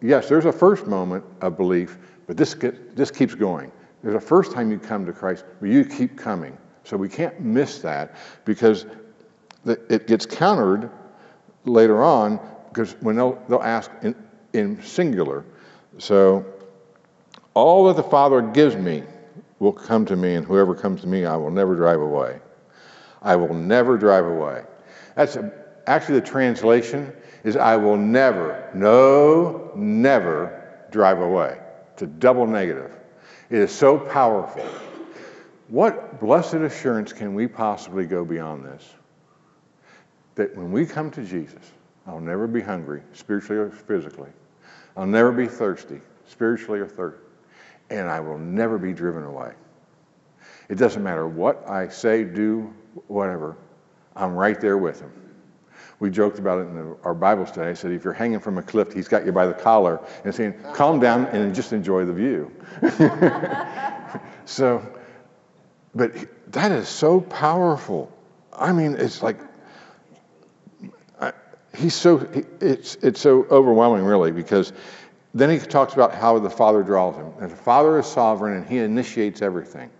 yes, 0.00 0.28
there's 0.28 0.44
a 0.44 0.52
first 0.52 0.86
moment 0.86 1.24
of 1.40 1.56
belief, 1.56 1.98
but 2.26 2.36
this, 2.36 2.54
get, 2.54 2.96
this 2.96 3.10
keeps 3.10 3.34
going. 3.34 3.70
There's 4.02 4.14
a 4.14 4.20
first 4.20 4.52
time 4.52 4.70
you 4.70 4.78
come 4.78 5.06
to 5.06 5.12
Christ, 5.12 5.44
but 5.60 5.68
you 5.68 5.84
keep 5.84 6.16
coming. 6.16 6.56
So 6.84 6.96
we 6.96 7.08
can't 7.08 7.40
miss 7.40 7.80
that 7.80 8.16
because 8.44 8.86
it 9.66 10.06
gets 10.06 10.24
countered 10.26 10.90
later 11.64 12.04
on 12.04 12.38
because 12.68 12.92
when 13.00 13.16
they'll, 13.16 13.42
they'll 13.48 13.62
ask 13.62 13.90
in, 14.02 14.14
in 14.52 14.80
singular. 14.82 15.44
So 15.98 16.44
all 17.54 17.86
that 17.86 17.96
the 17.96 18.02
Father 18.02 18.42
gives 18.42 18.76
me 18.76 19.02
will 19.58 19.72
come 19.72 20.04
to 20.06 20.14
me, 20.14 20.34
and 20.34 20.46
whoever 20.46 20.74
comes 20.74 21.00
to 21.00 21.06
me, 21.06 21.24
I 21.24 21.36
will 21.36 21.50
never 21.50 21.74
drive 21.74 22.00
away. 22.00 22.38
I 23.22 23.34
will 23.34 23.54
never 23.54 23.96
drive 23.96 24.26
away. 24.26 24.62
That's 25.14 25.38
actually 25.86 26.20
the 26.20 26.26
translation 26.26 27.12
is 27.46 27.56
I 27.56 27.76
will 27.76 27.96
never, 27.96 28.68
no, 28.74 29.70
never 29.76 30.84
drive 30.90 31.20
away. 31.20 31.56
It's 31.92 32.02
a 32.02 32.06
double 32.08 32.44
negative. 32.44 32.90
It 33.50 33.58
is 33.60 33.70
so 33.70 33.96
powerful. 33.96 34.64
What 35.68 36.18
blessed 36.18 36.54
assurance 36.54 37.12
can 37.12 37.34
we 37.34 37.46
possibly 37.46 38.04
go 38.04 38.24
beyond 38.24 38.64
this? 38.64 38.92
That 40.34 40.56
when 40.56 40.72
we 40.72 40.86
come 40.86 41.08
to 41.12 41.22
Jesus, 41.22 41.62
I'll 42.04 42.20
never 42.20 42.48
be 42.48 42.60
hungry, 42.60 43.02
spiritually 43.12 43.62
or 43.62 43.70
physically. 43.70 44.30
I'll 44.96 45.06
never 45.06 45.30
be 45.30 45.46
thirsty, 45.46 46.00
spiritually 46.26 46.80
or 46.80 46.88
thirsty. 46.88 47.22
And 47.90 48.08
I 48.08 48.18
will 48.18 48.38
never 48.38 48.76
be 48.76 48.92
driven 48.92 49.22
away. 49.22 49.52
It 50.68 50.78
doesn't 50.78 51.02
matter 51.02 51.28
what 51.28 51.68
I 51.70 51.86
say, 51.86 52.24
do, 52.24 52.74
whatever, 53.06 53.56
I'm 54.16 54.34
right 54.34 54.60
there 54.60 54.78
with 54.78 55.00
him. 55.00 55.12
We 55.98 56.10
joked 56.10 56.38
about 56.38 56.58
it 56.58 56.68
in 56.68 56.74
the, 56.74 56.96
our 57.04 57.14
Bible 57.14 57.46
study. 57.46 57.70
I 57.70 57.74
said, 57.74 57.92
if 57.92 58.04
you're 58.04 58.12
hanging 58.12 58.40
from 58.40 58.58
a 58.58 58.62
cliff, 58.62 58.92
he's 58.92 59.08
got 59.08 59.24
you 59.24 59.32
by 59.32 59.46
the 59.46 59.54
collar 59.54 60.00
and 60.24 60.34
saying, 60.34 60.54
calm 60.74 61.00
down 61.00 61.26
and 61.26 61.54
just 61.54 61.72
enjoy 61.72 62.04
the 62.04 62.12
view. 62.12 62.52
so, 64.44 64.86
but 65.94 66.12
that 66.52 66.70
is 66.72 66.88
so 66.88 67.20
powerful. 67.22 68.12
I 68.52 68.72
mean, 68.72 68.94
it's 68.98 69.22
like, 69.22 69.38
he's 71.76 71.94
so, 71.94 72.28
it's, 72.60 72.96
it's 72.96 73.20
so 73.20 73.46
overwhelming, 73.50 74.04
really, 74.04 74.32
because 74.32 74.72
then 75.34 75.50
he 75.50 75.58
talks 75.58 75.94
about 75.94 76.14
how 76.14 76.38
the 76.38 76.50
Father 76.50 76.82
draws 76.82 77.16
him. 77.16 77.32
And 77.40 77.50
the 77.50 77.56
Father 77.56 77.98
is 77.98 78.06
sovereign 78.06 78.56
and 78.56 78.66
he 78.66 78.78
initiates 78.78 79.42
everything. 79.42 79.90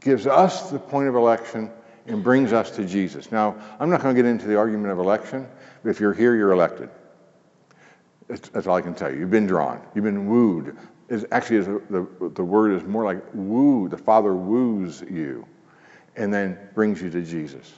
Gives 0.00 0.26
us 0.26 0.70
the 0.70 0.78
point 0.78 1.08
of 1.08 1.14
election 1.14 1.70
and 2.06 2.22
brings 2.22 2.52
us 2.52 2.70
to 2.72 2.84
Jesus. 2.84 3.30
Now, 3.30 3.56
I'm 3.78 3.90
not 3.90 4.02
going 4.02 4.14
to 4.14 4.22
get 4.22 4.28
into 4.28 4.46
the 4.46 4.56
argument 4.56 4.92
of 4.92 4.98
election, 4.98 5.46
but 5.82 5.90
if 5.90 6.00
you're 6.00 6.12
here, 6.12 6.34
you're 6.34 6.52
elected. 6.52 6.90
That's, 8.28 8.48
that's 8.48 8.66
all 8.66 8.76
I 8.76 8.82
can 8.82 8.94
tell 8.94 9.12
you. 9.12 9.20
You've 9.20 9.30
been 9.30 9.46
drawn, 9.46 9.80
you've 9.94 10.04
been 10.04 10.26
wooed. 10.26 10.76
It's 11.08 11.24
actually, 11.30 11.60
the, 11.90 12.06
the 12.34 12.44
word 12.44 12.72
is 12.72 12.84
more 12.84 13.04
like 13.04 13.22
woo. 13.34 13.88
The 13.88 13.98
Father 13.98 14.34
woos 14.34 15.02
you 15.02 15.46
and 16.16 16.32
then 16.32 16.58
brings 16.74 17.02
you 17.02 17.10
to 17.10 17.22
Jesus. 17.22 17.70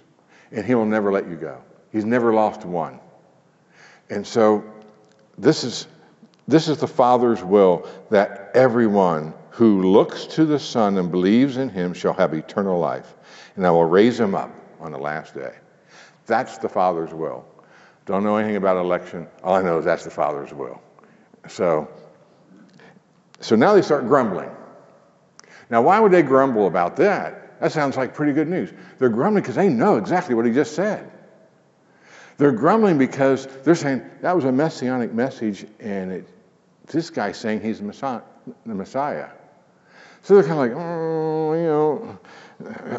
And 0.53 0.65
He 0.65 0.75
will 0.75 0.87
never 0.87 1.11
let 1.11 1.29
you 1.29 1.35
go. 1.35 1.61
He's 1.91 2.05
never 2.05 2.33
lost 2.33 2.65
one. 2.65 3.01
And 4.11 4.27
so, 4.27 4.65
this 5.37 5.65
is, 5.65 5.89
this 6.47 6.69
is 6.69 6.79
the 6.79 6.87
Father's 6.87 7.43
will 7.43 7.89
that 8.11 8.51
everyone 8.55 9.35
who 9.55 9.83
looks 9.83 10.27
to 10.27 10.45
the 10.45 10.59
Son 10.59 10.99
and 10.99 11.11
believes 11.11 11.57
in 11.57 11.69
Him 11.69 11.95
shall 11.95 12.15
have 12.15 12.35
eternal 12.35 12.79
life 12.79 13.15
and 13.57 13.67
I 13.67 13.71
will 13.71 13.85
raise 13.85 14.19
him 14.19 14.35
up 14.35 14.51
on 14.81 14.93
the 14.93 14.99
last 14.99 15.35
day. 15.35 15.55
That's 16.27 16.59
the 16.59 16.69
Father's 16.69 17.13
will. 17.13 17.45
Don't 18.07 18.25
know 18.25 18.37
anything 18.37 18.57
about 18.57 18.77
election. 18.77 19.27
All 19.43 19.55
I 19.55 19.63
know 19.63 19.79
is 19.79 19.85
that's 19.85 20.05
the 20.05 20.11
Father's 20.11 20.53
will. 20.53 20.83
So, 21.49 21.89
so 23.41 23.57
now 23.57 23.75
they 23.75 23.83
start 23.83 24.07
grumbling. 24.07 24.51
Now, 25.71 25.83
why 25.83 26.01
would 26.01 26.13
they 26.13 26.23
grumble 26.23 26.67
about 26.67 26.97
that? 26.97 27.61
That 27.61 27.73
sounds 27.73 27.97
like 27.97 28.15
pretty 28.15 28.33
good 28.33 28.49
news. 28.49 28.73
They're 28.99 29.09
grumbling 29.09 29.43
because 29.43 29.55
they 29.57 29.69
know 29.69 29.97
exactly 29.97 30.35
what 30.35 30.45
he 30.45 30.53
just 30.53 30.75
said. 30.75 31.11
They're 32.37 32.53
grumbling 32.53 32.99
because 32.99 33.47
they're 33.63 33.75
saying 33.75 34.03
that 34.21 34.35
was 34.35 34.45
a 34.45 34.53
messianic 34.53 35.13
message, 35.13 35.67
and 35.79 36.11
it, 36.11 36.29
this 36.87 37.09
guy's 37.11 37.39
saying 37.39 37.61
he's 37.61 37.79
the 37.79 37.85
Messiah. 38.67 39.31
So 40.25 40.35
they're 40.35 40.43
kind 40.43 40.53
of 40.53 40.59
like, 40.59 40.73
oh, 40.75 41.53
you 41.53 41.65
know, 41.65 42.19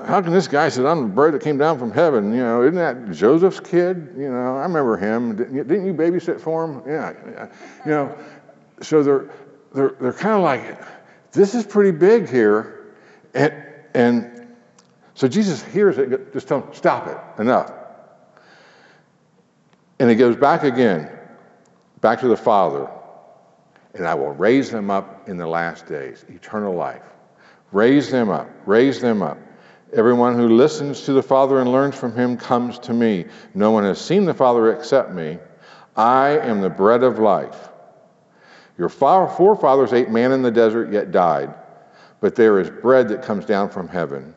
how 0.05 0.22
can 0.22 0.32
this 0.32 0.48
guy 0.48 0.70
say, 0.70 0.86
I'm 0.86 1.01
the 1.01 1.08
bread 1.08 1.34
that 1.34 1.41
came 1.41 1.58
down 1.58 1.79
from 1.79 1.91
heaven? 1.91 2.32
You 2.32 2.41
know, 2.41 2.62
isn't 2.62 2.75
that 2.75 3.12
Joseph's 3.12 3.60
kid? 3.60 4.13
You 4.15 4.29
know, 4.29 4.58
I 4.58 4.62
remember 4.62 4.96
him. 4.96 5.36
Didn't 5.36 5.55
you, 5.55 5.63
didn't 5.63 5.88
you 5.88 5.94
babysit 5.96 6.39
for 6.39 6.63
him? 6.63 6.84
Yeah. 6.86 7.48
You 7.84 7.91
know, 7.91 8.17
so 8.79 9.01
they're, 9.01 9.32
they're, 9.74 9.96
they're 10.00 10.13
kind 10.13 10.36
of 10.36 10.44
like, 10.44 10.79
this 11.32 11.55
is 11.55 11.65
pretty 11.65 11.98
big 11.98 12.29
here. 12.29 12.94
And, 13.34 13.53
and 13.96 14.55
so 15.15 15.27
Jesus 15.27 15.63
hears 15.63 15.98
it, 15.98 16.32
just 16.32 16.48
tell 16.48 16.62
him, 16.62 16.74
stop 16.75 17.08
it, 17.08 17.41
enough. 17.41 17.74
And 19.98 20.12
he 20.12 20.15
goes 20.15 20.36
back 20.36 20.62
again, 20.62 21.10
back 22.01 22.20
to 22.20 22.27
the 22.27 22.38
Father, 22.38 22.88
and 23.96 24.05
I 24.05 24.13
will 24.13 24.34
raise 24.34 24.70
them 24.70 24.91
up 24.91 25.27
in 25.27 25.38
the 25.38 25.48
last 25.48 25.88
days, 25.88 26.24
eternal 26.29 26.75
life. 26.75 27.01
Raise 27.72 28.10
them 28.10 28.29
up, 28.29 28.50
raise 28.65 29.01
them 29.01 29.22
up. 29.22 29.38
Everyone 29.93 30.36
who 30.36 30.50
listens 30.50 31.01
to 31.01 31.13
the 31.13 31.24
Father 31.24 31.60
and 31.60 31.72
learns 31.72 31.95
from 31.95 32.15
him 32.15 32.38
comes 32.38 32.79
to 32.79 32.93
me. 32.93 33.25
No 33.53 33.72
one 33.72 33.84
has 33.84 34.00
seen 34.00 34.25
the 34.25 34.34
Father 34.34 34.74
except 34.74 35.12
me. 35.12 35.39
I 35.95 36.38
am 36.39 36.62
the 36.62 36.69
bread 36.69 37.03
of 37.03 37.19
life. 37.19 37.69
Your 38.77 38.89
forefathers 38.89 39.93
ate 39.93 40.10
man 40.10 40.31
in 40.31 40.41
the 40.41 40.51
desert, 40.51 40.91
yet 40.91 41.12
died. 41.12 41.53
But 42.19 42.36
there 42.36 42.60
is 42.60 42.69
bread 42.69 43.07
that 43.10 43.24
comes 43.24 43.45
down 43.45 43.69
from 43.69 43.88
heaven, 43.88 44.36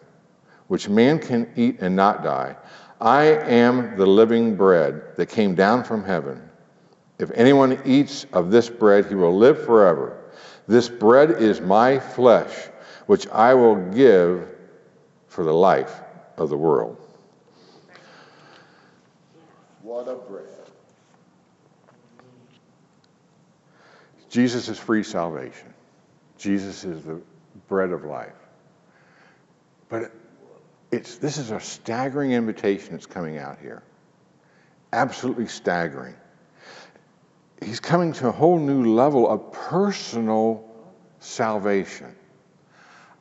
which 0.69 0.89
man 0.89 1.19
can 1.19 1.51
eat 1.57 1.79
and 1.81 1.97
not 1.97 2.23
die. 2.23 2.57
I 3.01 3.25
am 3.25 3.97
the 3.97 4.07
living 4.07 4.57
bread 4.57 5.17
that 5.17 5.27
came 5.27 5.55
down 5.55 5.85
from 5.85 6.05
heaven. 6.05 6.43
If 7.19 7.31
anyone 7.35 7.81
eats 7.85 8.27
of 8.33 8.51
this 8.51 8.69
bread, 8.69 9.07
he 9.07 9.15
will 9.17 9.37
live 9.37 9.65
forever. 9.65 10.17
This 10.69 10.89
bread 10.89 11.31
is 11.31 11.61
my 11.61 11.99
flesh, 11.99 12.53
which 13.09 13.27
I 13.29 13.55
will 13.55 13.77
give 13.91 14.47
for 15.29 15.43
the 15.43 15.53
life 15.53 16.03
of 16.37 16.51
the 16.51 16.59
world. 16.59 16.99
What 19.81 20.07
a 20.09 20.15
bread. 20.15 20.45
Jesus 24.29 24.69
is 24.69 24.79
free 24.79 25.03
salvation. 25.03 25.73
Jesus 26.37 26.85
is 26.85 27.03
the 27.03 27.19
bread 27.67 27.93
of 27.93 28.05
life. 28.05 28.37
But 29.89 30.13
it's, 30.93 31.17
this 31.17 31.39
is 31.39 31.51
a 31.51 31.61
staggering 31.61 32.33
invitation 32.33 32.93
that's 32.93 33.07
coming 33.07 33.39
out 33.39 33.59
here. 33.59 33.83
Absolutely 34.93 35.47
staggering. 35.47 36.15
He's 37.65 37.81
coming 37.81 38.13
to 38.13 38.29
a 38.29 38.33
whole 38.33 38.59
new 38.59 38.95
level 38.95 39.27
of 39.27 39.51
personal 39.51 40.63
salvation. 41.21 42.15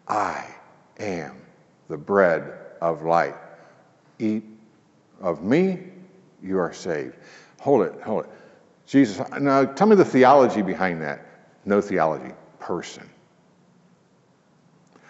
I 0.08 0.46
am 1.00 1.42
the 1.90 1.98
bread 1.98 2.54
of 2.82 3.04
life. 3.04 3.36
Eat 4.20 4.44
of 5.22 5.44
me, 5.44 5.80
you 6.42 6.60
are 6.60 6.74
saved. 6.74 7.16
Hold 7.60 7.84
it, 7.84 8.02
hold 8.02 8.26
it. 8.26 8.32
Jesus, 8.86 9.22
now 9.40 9.66
tell 9.66 9.88
me 9.88 9.96
the 9.96 10.06
theology 10.06 10.62
behind 10.62 11.02
that. 11.02 11.26
No 11.66 11.82
theology, 11.82 12.34
person. 12.60 13.10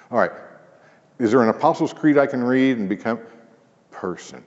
All 0.10 0.18
right, 0.18 0.32
is 1.20 1.32
there 1.32 1.44
an 1.44 1.50
Apostles' 1.50 1.94
Creed 1.94 2.18
I 2.18 2.26
can 2.26 2.44
read 2.44 2.78
and 2.78 2.90
become? 2.90 3.20
Person. 3.92 4.44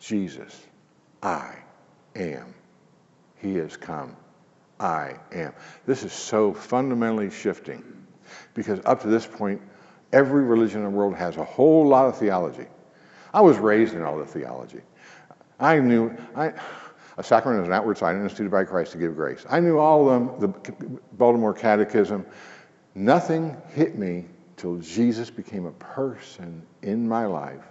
Jesus, 0.00 0.66
I 1.22 1.56
am. 2.14 2.54
He 3.36 3.56
has 3.56 3.76
come. 3.76 4.16
I 4.80 5.14
am. 5.32 5.52
This 5.86 6.04
is 6.04 6.12
so 6.12 6.52
fundamentally 6.52 7.30
shifting 7.30 7.82
because 8.54 8.80
up 8.84 9.02
to 9.02 9.08
this 9.08 9.26
point, 9.26 9.60
Every 10.14 10.44
religion 10.44 10.78
in 10.78 10.84
the 10.84 10.96
world 10.96 11.16
has 11.16 11.36
a 11.38 11.44
whole 11.44 11.88
lot 11.88 12.06
of 12.06 12.16
theology. 12.16 12.68
I 13.34 13.40
was 13.40 13.58
raised 13.58 13.94
in 13.94 14.02
all 14.02 14.16
the 14.16 14.24
theology. 14.24 14.80
I 15.58 15.80
knew 15.80 16.16
I, 16.36 16.52
a 17.18 17.24
sacrament 17.24 17.62
is 17.62 17.66
an 17.66 17.74
outward 17.74 17.98
sign 17.98 18.22
instituted 18.22 18.48
by 18.48 18.62
Christ 18.62 18.92
to 18.92 18.98
give 18.98 19.16
grace. 19.16 19.44
I 19.50 19.58
knew 19.58 19.78
all 19.78 20.08
of 20.08 20.40
them, 20.40 20.40
the 20.40 21.00
Baltimore 21.14 21.52
Catechism. 21.52 22.24
Nothing 22.94 23.56
hit 23.72 23.98
me 23.98 24.26
till 24.56 24.76
Jesus 24.76 25.30
became 25.30 25.66
a 25.66 25.72
person 25.72 26.64
in 26.82 27.08
my 27.08 27.26
life. 27.26 27.64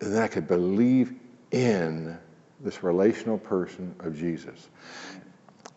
And 0.00 0.14
then 0.14 0.22
I 0.22 0.28
could 0.28 0.46
believe 0.46 1.14
in 1.50 2.16
this 2.60 2.84
relational 2.84 3.38
person 3.38 3.92
of 3.98 4.16
Jesus. 4.16 4.68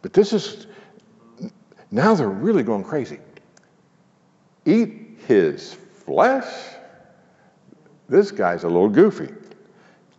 But 0.03 0.13
this 0.13 0.33
is, 0.33 0.67
now 1.89 2.13
they're 2.13 2.29
really 2.29 2.61
going 2.61 2.83
crazy. 2.83 3.17
Eat 4.67 5.19
his 5.27 5.73
flesh? 6.05 6.45
This 8.09 8.31
guy's 8.31 8.63
a 8.63 8.67
little 8.67 8.89
goofy. 8.89 9.33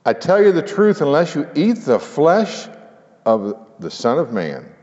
I 0.06 0.14
tell 0.14 0.42
you 0.42 0.52
the 0.52 0.62
truth, 0.62 1.02
unless 1.02 1.34
you 1.34 1.46
eat 1.54 1.84
the 1.84 1.98
flesh 1.98 2.66
of 3.26 3.66
the 3.78 3.90
Son 3.90 4.18
of 4.18 4.32
Man 4.32 4.74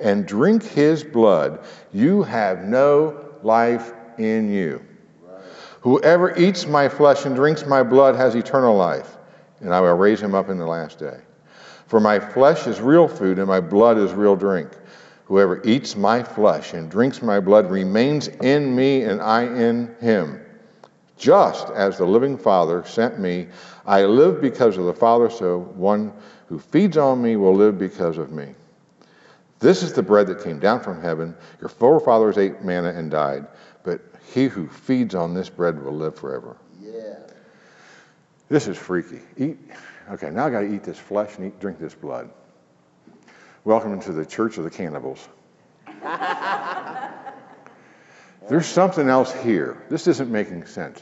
and 0.00 0.26
drink 0.26 0.62
his 0.62 1.04
blood, 1.04 1.60
you 1.92 2.22
have 2.22 2.64
no 2.64 3.22
life 3.42 3.92
in 4.18 4.50
you. 4.50 4.82
Whoever 5.82 6.34
eats 6.38 6.66
my 6.66 6.88
flesh 6.88 7.26
and 7.26 7.36
drinks 7.36 7.66
my 7.66 7.82
blood 7.82 8.16
has 8.16 8.34
eternal 8.34 8.74
life, 8.74 9.18
and 9.60 9.74
I 9.74 9.80
will 9.80 9.94
raise 9.94 10.22
him 10.22 10.34
up 10.34 10.48
in 10.48 10.56
the 10.56 10.66
last 10.66 10.98
day. 10.98 11.18
For 11.86 12.00
my 12.00 12.18
flesh 12.18 12.66
is 12.66 12.80
real 12.80 13.08
food, 13.08 13.38
and 13.38 13.46
my 13.46 13.60
blood 13.60 13.98
is 13.98 14.12
real 14.12 14.36
drink. 14.36 14.70
Whoever 15.26 15.62
eats 15.64 15.96
my 15.96 16.22
flesh 16.22 16.74
and 16.74 16.90
drinks 16.90 17.22
my 17.22 17.40
blood 17.40 17.70
remains 17.70 18.28
in 18.28 18.74
me, 18.74 19.02
and 19.02 19.20
I 19.20 19.44
in 19.44 19.94
him. 20.00 20.40
Just 21.16 21.68
as 21.68 21.96
the 21.96 22.04
living 22.04 22.36
Father 22.36 22.84
sent 22.84 23.20
me, 23.20 23.48
I 23.86 24.04
live 24.04 24.40
because 24.40 24.76
of 24.76 24.86
the 24.86 24.94
Father, 24.94 25.30
so 25.30 25.60
one 25.74 26.12
who 26.46 26.58
feeds 26.58 26.96
on 26.96 27.22
me 27.22 27.36
will 27.36 27.54
live 27.54 27.78
because 27.78 28.18
of 28.18 28.30
me. 28.30 28.54
This 29.60 29.84
is 29.84 29.92
the 29.92 30.02
bread 30.02 30.26
that 30.26 30.42
came 30.42 30.58
down 30.58 30.80
from 30.80 31.00
heaven. 31.00 31.36
Your 31.60 31.68
forefathers 31.68 32.36
ate 32.36 32.62
manna 32.62 32.88
and 32.88 33.10
died, 33.10 33.46
but 33.84 34.00
he 34.34 34.46
who 34.46 34.66
feeds 34.66 35.14
on 35.14 35.34
this 35.34 35.48
bread 35.48 35.80
will 35.82 35.94
live 35.94 36.16
forever. 36.16 36.56
Yeah. 36.80 37.14
This 38.48 38.66
is 38.66 38.76
freaky. 38.76 39.20
Eat. 39.36 39.58
Okay, 40.10 40.30
now 40.30 40.46
I 40.46 40.50
got 40.50 40.60
to 40.62 40.74
eat 40.74 40.82
this 40.82 40.98
flesh 40.98 41.38
and 41.38 41.46
eat, 41.46 41.60
drink 41.60 41.78
this 41.78 41.94
blood. 41.94 42.28
Welcome 43.64 44.00
to 44.00 44.12
the 44.12 44.26
church 44.26 44.58
of 44.58 44.64
the 44.64 44.70
cannibals. 44.70 45.28
There's 48.48 48.66
something 48.66 49.08
else 49.08 49.32
here. 49.32 49.80
This 49.88 50.08
isn't 50.08 50.28
making 50.28 50.66
sense. 50.66 51.00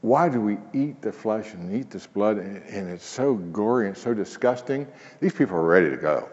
Why 0.00 0.28
do 0.28 0.40
we 0.40 0.58
eat 0.72 1.02
the 1.02 1.12
flesh 1.12 1.52
and 1.52 1.72
eat 1.72 1.88
this 1.88 2.04
blood 2.04 2.38
and, 2.38 2.56
and 2.64 2.90
it's 2.90 3.06
so 3.06 3.34
gory 3.34 3.86
and 3.86 3.96
so 3.96 4.12
disgusting? 4.12 4.88
These 5.20 5.34
people 5.34 5.54
are 5.54 5.62
ready 5.62 5.88
to 5.90 5.96
go. 5.96 6.28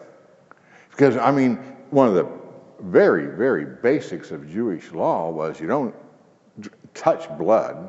Because, 0.90 1.16
I 1.16 1.30
mean, 1.30 1.58
one 1.90 2.08
of 2.08 2.14
the 2.14 2.26
very, 2.80 3.36
very 3.36 3.64
basics 3.64 4.32
of 4.32 4.50
Jewish 4.50 4.90
law 4.90 5.30
was 5.30 5.60
you 5.60 5.68
don't 5.68 5.94
touch 6.92 7.28
blood 7.38 7.88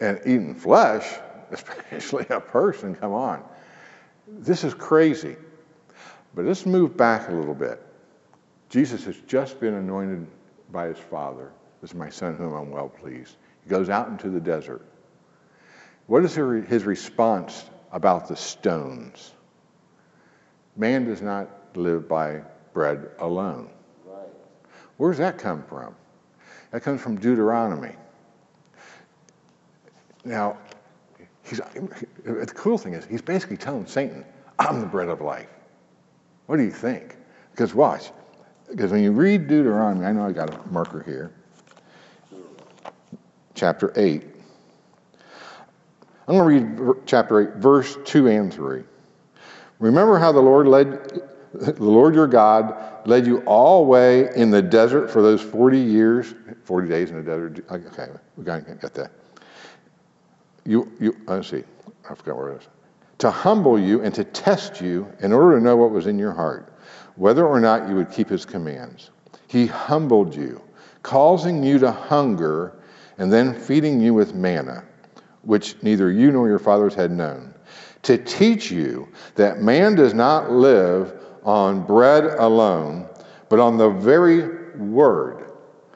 and 0.00 0.18
eating 0.22 0.56
flesh, 0.56 1.06
especially 1.52 2.26
a 2.30 2.40
person, 2.40 2.96
come 2.96 3.12
on. 3.12 3.44
This 4.26 4.64
is 4.64 4.74
crazy. 4.74 5.36
But 6.38 6.46
let's 6.46 6.66
move 6.66 6.96
back 6.96 7.28
a 7.28 7.32
little 7.32 7.52
bit. 7.52 7.82
Jesus 8.68 9.04
has 9.06 9.16
just 9.26 9.58
been 9.58 9.74
anointed 9.74 10.24
by 10.70 10.86
his 10.86 10.96
Father. 10.96 11.50
This 11.80 11.90
is 11.90 11.96
my 11.96 12.10
son 12.10 12.36
whom 12.36 12.52
I'm 12.54 12.70
well 12.70 12.88
pleased. 12.88 13.34
He 13.64 13.68
goes 13.68 13.88
out 13.88 14.06
into 14.06 14.30
the 14.30 14.38
desert. 14.38 14.86
What 16.06 16.24
is 16.24 16.36
his 16.36 16.84
response 16.84 17.64
about 17.90 18.28
the 18.28 18.36
stones? 18.36 19.32
Man 20.76 21.06
does 21.06 21.22
not 21.22 21.50
live 21.74 22.08
by 22.08 22.42
bread 22.72 23.10
alone. 23.18 23.68
Right. 24.04 24.28
Where 24.96 25.10
does 25.10 25.18
that 25.18 25.38
come 25.38 25.64
from? 25.64 25.92
That 26.70 26.84
comes 26.84 27.00
from 27.00 27.18
Deuteronomy. 27.18 27.96
Now, 30.24 30.56
he's, 31.42 31.60
the 32.22 32.52
cool 32.54 32.78
thing 32.78 32.94
is, 32.94 33.04
he's 33.06 33.22
basically 33.22 33.56
telling 33.56 33.88
Satan, 33.88 34.24
I'm 34.60 34.78
the 34.78 34.86
bread 34.86 35.08
of 35.08 35.20
life. 35.20 35.48
What 36.48 36.56
do 36.56 36.62
you 36.62 36.70
think? 36.70 37.14
Because 37.50 37.74
watch, 37.74 38.10
because 38.70 38.90
when 38.90 39.02
you 39.02 39.12
read 39.12 39.48
Deuteronomy, 39.48 40.06
I 40.06 40.12
know 40.12 40.24
I 40.24 40.32
got 40.32 40.48
a 40.48 40.68
marker 40.70 41.02
here, 41.02 41.30
chapter 43.54 43.92
8. 43.94 44.24
I'm 46.26 46.38
going 46.38 46.58
to 46.58 46.84
read 46.84 47.02
chapter 47.04 47.54
8, 47.54 47.56
verse 47.60 47.98
2 48.06 48.28
and 48.28 48.52
3. 48.52 48.82
Remember 49.78 50.18
how 50.18 50.32
the 50.32 50.40
Lord 50.40 50.66
led 50.66 51.20
the 51.52 51.84
Lord 51.84 52.14
your 52.14 52.26
God 52.26 53.06
led 53.06 53.26
you 53.26 53.40
all 53.40 53.84
way 53.84 54.34
in 54.34 54.50
the 54.50 54.62
desert 54.62 55.10
for 55.10 55.20
those 55.20 55.42
40 55.42 55.78
years, 55.78 56.34
40 56.64 56.88
days 56.88 57.10
in 57.10 57.16
the 57.16 57.22
desert. 57.22 57.62
Okay, 57.70 58.08
we 58.36 58.44
got, 58.44 58.80
got 58.80 58.94
that. 58.94 59.10
You, 60.64 60.90
you, 60.98 61.14
let's 61.26 61.48
see, 61.48 61.64
I 62.08 62.14
forgot 62.14 62.36
where 62.38 62.52
it 62.52 62.62
is. 62.62 62.68
To 63.18 63.30
humble 63.30 63.78
you 63.78 64.02
and 64.02 64.14
to 64.14 64.24
test 64.24 64.80
you 64.80 65.12
in 65.20 65.32
order 65.32 65.58
to 65.58 65.64
know 65.64 65.76
what 65.76 65.90
was 65.90 66.06
in 66.06 66.18
your 66.18 66.32
heart, 66.32 66.72
whether 67.16 67.46
or 67.46 67.58
not 67.58 67.88
you 67.88 67.96
would 67.96 68.10
keep 68.10 68.28
his 68.28 68.44
commands. 68.44 69.10
He 69.48 69.66
humbled 69.66 70.36
you, 70.36 70.62
causing 71.02 71.62
you 71.62 71.78
to 71.80 71.90
hunger 71.90 72.74
and 73.18 73.32
then 73.32 73.54
feeding 73.54 74.00
you 74.00 74.14
with 74.14 74.34
manna, 74.34 74.84
which 75.42 75.82
neither 75.82 76.12
you 76.12 76.30
nor 76.30 76.48
your 76.48 76.60
fathers 76.60 76.94
had 76.94 77.10
known, 77.10 77.54
to 78.02 78.16
teach 78.18 78.70
you 78.70 79.08
that 79.34 79.60
man 79.60 79.96
does 79.96 80.14
not 80.14 80.52
live 80.52 81.12
on 81.42 81.84
bread 81.84 82.24
alone, 82.24 83.08
but 83.48 83.58
on 83.58 83.76
the 83.76 83.90
very 83.90 84.76
word 84.76 85.50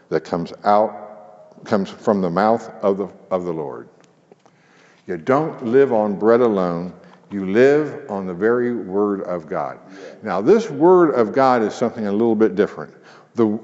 that 0.08 0.24
comes 0.24 0.52
out, 0.64 1.64
comes 1.64 1.88
from 1.88 2.20
the 2.20 2.30
mouth 2.30 2.68
of 2.82 2.96
the, 2.96 3.08
of 3.30 3.44
the 3.44 3.52
Lord. 3.52 3.88
You 5.06 5.16
don't 5.16 5.64
live 5.64 5.92
on 5.92 6.18
bread 6.18 6.40
alone, 6.40 6.92
you 7.33 7.51
live 7.51 8.11
on 8.11 8.27
the 8.27 8.35
very 8.35 8.75
word 8.75 9.23
of 9.23 9.49
God. 9.49 9.79
Now, 10.23 10.40
this 10.40 10.71
word 10.71 11.14
of 11.14 11.33
God 11.33 11.62
is 11.62 11.75
something 11.75 12.07
a 12.07 12.12
little 12.12 12.35
bit 12.35 12.55
different. 12.55 12.95
The, 13.35 13.59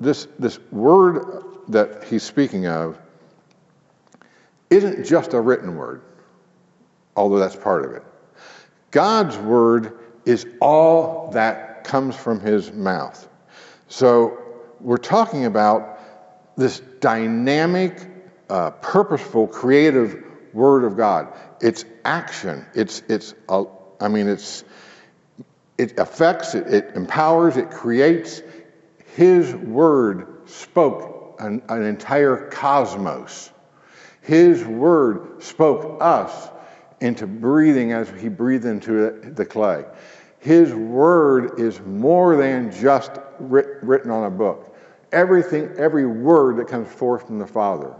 this, 0.00 0.28
this 0.38 0.58
word 0.70 1.44
that 1.68 2.04
he's 2.04 2.22
speaking 2.22 2.66
of 2.66 2.98
isn't 4.70 5.04
just 5.04 5.34
a 5.34 5.40
written 5.40 5.76
word, 5.76 6.02
although 7.16 7.38
that's 7.38 7.56
part 7.56 7.84
of 7.84 7.92
it. 7.92 8.02
God's 8.90 9.36
word 9.38 9.98
is 10.24 10.46
all 10.60 11.30
that 11.32 11.84
comes 11.84 12.16
from 12.16 12.40
his 12.40 12.72
mouth. 12.72 13.28
So 13.88 14.38
we're 14.80 14.96
talking 14.96 15.44
about 15.44 16.00
this 16.56 16.80
dynamic, 17.00 18.06
uh, 18.48 18.70
purposeful, 18.70 19.46
creative 19.46 20.24
word 20.52 20.84
of 20.84 20.96
God. 20.96 21.32
It's 21.62 21.84
action. 22.04 22.66
It's 22.74 23.02
it's. 23.08 23.34
I 23.48 24.08
mean, 24.08 24.28
it's 24.28 24.64
it 25.78 25.98
affects. 25.98 26.54
It, 26.54 26.66
it 26.66 26.96
empowers. 26.96 27.56
It 27.56 27.70
creates. 27.70 28.42
His 29.14 29.54
word 29.54 30.48
spoke 30.48 31.36
an, 31.38 31.62
an 31.68 31.84
entire 31.84 32.48
cosmos. 32.50 33.50
His 34.20 34.64
word 34.64 35.42
spoke 35.42 35.98
us 36.00 36.48
into 37.00 37.26
breathing 37.26 37.92
as 37.92 38.08
he 38.10 38.28
breathed 38.28 38.64
into 38.64 39.20
the 39.20 39.44
clay. 39.44 39.84
His 40.38 40.72
word 40.74 41.60
is 41.60 41.80
more 41.80 42.36
than 42.36 42.72
just 42.72 43.12
writ- 43.38 43.82
written 43.82 44.10
on 44.10 44.24
a 44.24 44.30
book. 44.30 44.76
Everything, 45.12 45.70
every 45.76 46.06
word 46.06 46.56
that 46.56 46.68
comes 46.68 46.88
forth 46.88 47.26
from 47.26 47.38
the 47.38 47.46
Father. 47.46 47.94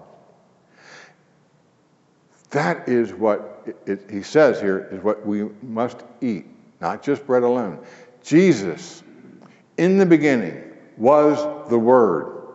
That 2.51 2.88
is 2.88 3.12
what 3.12 3.52
it, 3.66 3.77
it, 3.87 4.11
he 4.11 4.22
says 4.22 4.61
here 4.61 4.88
is 4.90 5.03
what 5.03 5.27
we 5.27 5.44
must 5.62 6.05
eat, 6.20 6.46
not 6.81 7.03
just 7.03 7.27
bread 7.27 7.42
alone. 7.42 7.85
Jesus, 8.22 9.03
in 9.77 9.98
the 9.98 10.07
beginning, 10.07 10.62
was 10.96 11.38
the 11.68 11.79
Word. 11.79 12.48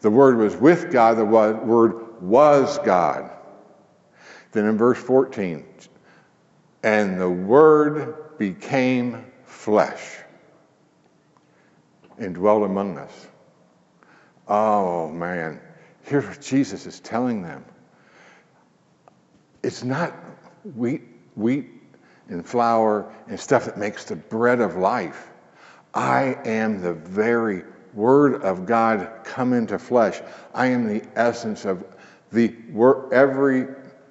The 0.00 0.10
Word 0.10 0.36
was 0.36 0.56
with 0.56 0.90
God, 0.92 1.16
the 1.16 1.24
Word 1.24 2.22
was 2.22 2.78
God. 2.78 3.30
Then 4.52 4.66
in 4.66 4.78
verse 4.78 4.98
14, 4.98 5.64
and 6.82 7.20
the 7.20 7.28
Word 7.28 8.38
became 8.38 9.24
flesh 9.44 10.18
and 12.18 12.34
dwelt 12.34 12.62
among 12.62 12.98
us. 12.98 13.26
Oh 14.48 15.08
man, 15.08 15.60
here's 16.02 16.24
what 16.24 16.40
Jesus 16.40 16.86
is 16.86 17.00
telling 17.00 17.42
them. 17.42 17.64
It's 19.62 19.84
not 19.84 20.14
wheat, 20.74 21.02
wheat 21.34 21.68
and 22.28 22.46
flour 22.46 23.12
and 23.28 23.38
stuff 23.38 23.66
that 23.66 23.78
makes 23.78 24.04
the 24.04 24.16
bread 24.16 24.60
of 24.60 24.76
life. 24.76 25.30
I 25.94 26.36
am 26.44 26.80
the 26.80 26.92
very 26.92 27.62
Word 27.94 28.42
of 28.42 28.66
God 28.66 29.10
come 29.24 29.54
into 29.54 29.78
flesh. 29.78 30.20
I 30.52 30.66
am 30.66 30.86
the 30.86 31.02
essence 31.16 31.64
of 31.64 31.84
the 32.30 32.54
every 33.10 33.66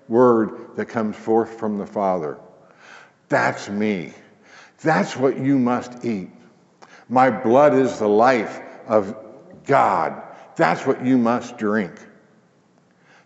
word 0.08 0.76
that 0.76 0.88
comes 0.88 1.16
forth 1.16 1.60
from 1.60 1.78
the 1.78 1.86
Father. 1.86 2.40
That's 3.30 3.70
me. 3.70 4.14
That's 4.82 5.16
what 5.16 5.38
you 5.38 5.60
must 5.60 6.04
eat. 6.04 6.30
My 7.08 7.30
blood 7.30 7.76
is 7.76 8.00
the 8.00 8.08
life 8.08 8.60
of 8.88 9.16
God. 9.66 10.24
That's 10.56 10.86
what 10.86 11.06
you 11.06 11.18
must 11.18 11.58
drink. 11.58 11.94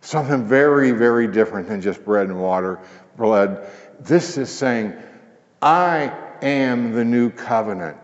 Something 0.01 0.45
very, 0.45 0.91
very 0.91 1.27
different 1.27 1.67
than 1.67 1.81
just 1.81 2.03
bread 2.05 2.27
and 2.27 2.41
water, 2.41 2.79
blood. 3.17 3.67
This 3.99 4.37
is 4.37 4.49
saying, 4.49 4.93
I 5.61 6.13
am 6.41 6.93
the 6.93 7.03
new 7.03 7.29
covenant. 7.29 7.97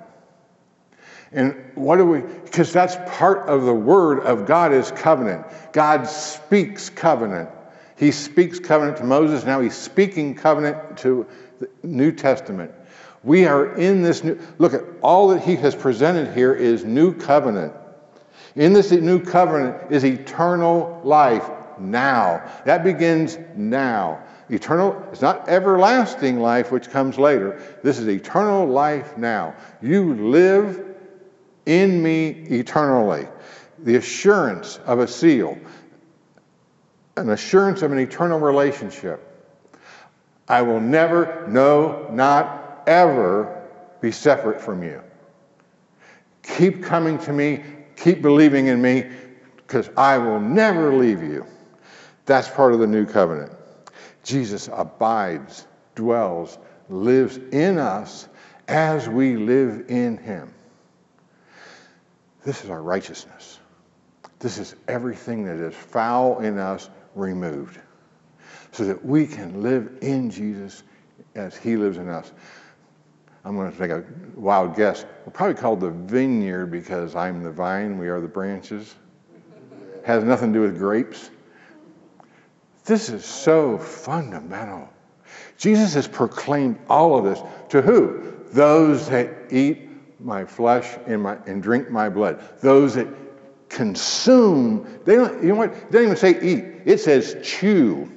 And 1.31 1.71
what 1.75 1.97
do 1.97 2.05
we, 2.05 2.21
because 2.21 2.71
that's 2.71 2.95
part 3.17 3.49
of 3.49 3.63
the 3.63 3.73
word 3.73 4.19
of 4.21 4.45
God 4.45 4.73
is 4.73 4.91
covenant. 4.91 5.45
God 5.73 6.07
speaks 6.07 6.89
covenant. 6.89 7.49
He 7.97 8.11
speaks 8.11 8.59
covenant 8.59 8.97
to 8.97 9.03
Moses, 9.05 9.45
now 9.45 9.61
he's 9.61 9.75
speaking 9.75 10.35
covenant 10.35 10.97
to 10.99 11.25
the 11.59 11.69
New 11.83 12.11
Testament. 12.11 12.71
We 13.23 13.47
are 13.47 13.75
in 13.75 14.03
this 14.03 14.23
new, 14.23 14.39
look 14.57 14.73
at 14.73 14.83
all 15.01 15.29
that 15.29 15.41
he 15.41 15.55
has 15.55 15.73
presented 15.73 16.35
here 16.35 16.53
is 16.53 16.83
new 16.83 17.13
covenant. 17.13 17.73
In 18.55 18.73
this 18.73 18.91
new 18.91 19.23
covenant 19.23 19.91
is 19.91 20.03
eternal 20.03 21.01
life 21.03 21.49
now. 21.79 22.49
That 22.65 22.83
begins 22.83 23.37
now. 23.55 24.23
Eternal, 24.49 25.03
it's 25.11 25.21
not 25.21 25.49
everlasting 25.49 26.39
life, 26.39 26.71
which 26.71 26.89
comes 26.89 27.17
later. 27.17 27.61
This 27.83 27.97
is 27.97 28.07
eternal 28.07 28.67
life 28.67 29.17
now. 29.17 29.55
You 29.81 30.13
live 30.13 30.83
in 31.65 32.01
me 32.01 32.29
eternally. 32.29 33.27
The 33.79 33.95
assurance 33.95 34.79
of 34.85 34.99
a 34.99 35.07
seal, 35.07 35.57
an 37.17 37.29
assurance 37.29 37.81
of 37.81 37.91
an 37.91 37.97
eternal 37.97 38.39
relationship. 38.39 39.21
I 40.47 40.61
will 40.61 40.79
never, 40.79 41.47
no, 41.49 42.07
not 42.11 42.83
ever 42.85 43.63
be 43.99 44.11
separate 44.11 44.61
from 44.61 44.83
you. 44.83 45.01
Keep 46.43 46.83
coming 46.83 47.17
to 47.19 47.33
me, 47.33 47.63
keep 47.95 48.21
believing 48.21 48.67
in 48.67 48.79
me, 48.79 49.09
because 49.57 49.89
I 49.97 50.19
will 50.19 50.39
never 50.39 50.93
leave 50.93 51.23
you. 51.23 51.47
That's 52.25 52.49
part 52.49 52.73
of 52.73 52.79
the 52.79 52.87
new 52.87 53.05
covenant. 53.05 53.51
Jesus 54.23 54.69
abides, 54.71 55.67
dwells, 55.93 56.57
lives 56.89 57.37
in 57.51 57.77
us 57.77 58.27
as 58.67 59.07
we 59.07 59.37
live 59.37 59.85
in 59.89 60.17
him. 60.17 60.53
This 62.43 62.63
is 62.63 62.69
our 62.69 62.81
righteousness. 62.81 63.59
This 64.39 64.57
is 64.57 64.75
everything 64.87 65.45
that 65.45 65.57
is 65.57 65.73
foul 65.73 66.39
in 66.39 66.57
us 66.57 66.89
removed 67.15 67.79
so 68.71 68.85
that 68.85 69.03
we 69.05 69.25
can 69.25 69.63
live 69.63 69.97
in 70.01 70.29
Jesus 70.29 70.83
as 71.35 71.55
he 71.55 71.77
lives 71.77 71.97
in 71.97 72.09
us. 72.09 72.31
I'm 73.43 73.55
going 73.55 73.71
to 73.71 73.77
take 73.77 73.91
a 73.91 74.03
wild 74.35 74.75
guess. 74.75 75.05
We're 75.25 75.31
probably 75.31 75.55
called 75.55 75.79
the 75.79 75.91
vineyard 75.91 76.67
because 76.67 77.15
I'm 77.15 77.43
the 77.43 77.51
vine, 77.51 77.97
we 77.97 78.09
are 78.09 78.19
the 78.19 78.27
branches. 78.27 78.95
Has 80.03 80.23
nothing 80.23 80.51
to 80.51 80.59
do 80.59 80.63
with 80.63 80.77
grapes. 80.77 81.29
This 82.85 83.09
is 83.09 83.25
so 83.25 83.77
fundamental. 83.77 84.89
Jesus 85.57 85.95
has 85.95 86.07
proclaimed 86.07 86.77
all 86.87 87.17
of 87.17 87.25
this 87.25 87.41
to 87.69 87.81
who? 87.81 88.33
Those 88.51 89.09
that 89.09 89.51
eat 89.51 89.89
my 90.19 90.45
flesh 90.45 90.97
and, 91.07 91.23
my, 91.23 91.37
and 91.45 91.61
drink 91.61 91.89
my 91.89 92.09
blood. 92.09 92.41
Those 92.61 92.95
that 92.95 93.07
consume, 93.69 95.01
they 95.03 95.15
don't, 95.15 95.41
you 95.41 95.49
know 95.49 95.55
what? 95.55 95.91
They 95.91 95.99
don't 95.99 96.05
even 96.05 96.17
say 96.17 96.39
eat. 96.41 96.63
It 96.85 96.99
says 96.99 97.37
chew. 97.43 98.11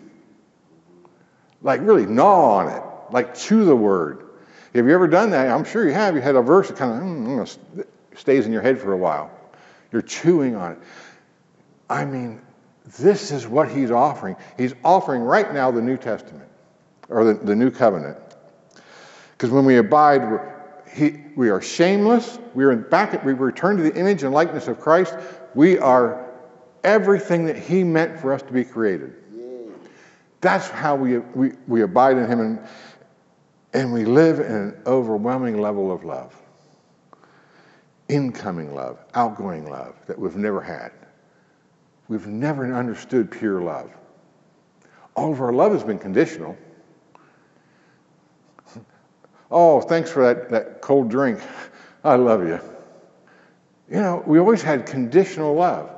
Like 1.63 1.81
really 1.81 2.07
gnaw 2.07 2.59
on 2.59 2.69
it. 2.69 2.83
Like 3.11 3.35
chew 3.35 3.65
the 3.65 3.77
word. 3.77 4.27
Have 4.75 4.87
you 4.87 4.93
ever 4.93 5.09
done 5.09 5.31
that? 5.31 5.49
I'm 5.49 5.65
sure 5.65 5.87
you 5.87 5.95
have. 5.95 6.15
You 6.15 6.21
had 6.21 6.37
a 6.37 6.43
verse 6.43 6.69
that 6.69 6.77
kind 6.77 6.93
of 6.93 7.03
mm, 7.03 7.87
stays 8.17 8.47
in 8.47 8.53
your 8.53 8.63
head 8.63 8.79
for 8.79 8.93
a 8.93 8.97
while. 8.99 9.31
You're 9.91 10.03
chewing 10.03 10.55
on 10.55 10.73
it. 10.73 10.79
I 11.89 12.05
mean, 12.05 12.43
this 12.97 13.31
is 13.31 13.47
what 13.47 13.71
he's 13.71 13.91
offering. 13.91 14.37
He's 14.57 14.75
offering 14.85 15.23
right 15.23 15.53
now 15.53 15.71
the 15.71 15.83
New 15.83 15.97
Testament 15.97 16.49
or 17.09 17.25
the, 17.25 17.35
the 17.35 17.55
New 17.55 17.71
Covenant. 17.71 18.17
Because 19.33 19.51
when 19.51 19.65
we 19.65 19.77
abide, 19.77 20.23
he, 20.93 21.23
we 21.37 21.51
are 21.51 21.61
shameless. 21.61 22.39
We 22.55 22.65
are 22.65 22.75
back. 22.75 23.25
We 23.25 23.33
return 23.33 23.77
to 23.77 23.83
the 23.83 23.95
image 23.95 24.23
and 24.23 24.33
likeness 24.33 24.69
of 24.69 24.81
Christ. 24.81 25.15
We 25.55 25.79
are 25.79 26.29
everything 26.85 27.45
that 27.47 27.57
He 27.57 27.85
meant 27.85 28.19
for 28.19 28.33
us 28.33 28.43
to 28.43 28.53
be 28.53 28.65
created. 28.65 29.15
That's 30.41 30.69
how 30.69 30.95
we, 30.95 31.19
we, 31.19 31.53
we 31.67 31.83
abide 31.83 32.17
in 32.17 32.27
Him 32.27 32.41
and, 32.41 32.61
and 33.75 33.93
we 33.93 34.05
live 34.05 34.41
in 34.41 34.53
an 34.53 34.83
overwhelming 34.87 35.61
level 35.61 35.93
of 35.93 36.05
love. 36.05 36.41
Incoming 38.09 38.75
love, 38.75 38.99
outgoing 39.15 39.69
love 39.69 39.95
that 40.07 40.19
we've 40.19 40.37
never 40.37 40.61
had. 40.61 40.93
We've 42.09 42.27
never 42.27 42.73
understood 42.75 43.31
pure 43.31 43.61
love. 43.61 43.91
All 45.15 45.33
of 45.33 45.41
our 45.41 45.53
love 45.53 45.73
has 45.73 45.85
been 45.85 45.99
conditional. 45.99 46.57
Oh, 49.51 49.81
thanks 49.81 50.11
for 50.11 50.23
that, 50.23 50.51
that 50.51 50.81
cold 50.81 51.11
drink. 51.11 51.41
I 52.05 52.17
love 52.17 52.47
you. 52.47 52.61
You 53.91 54.01
know, 54.01 54.23
we 54.27 54.39
always 54.39 54.63
had 54.63 54.87
conditional 54.87 55.55
love. 55.55 55.91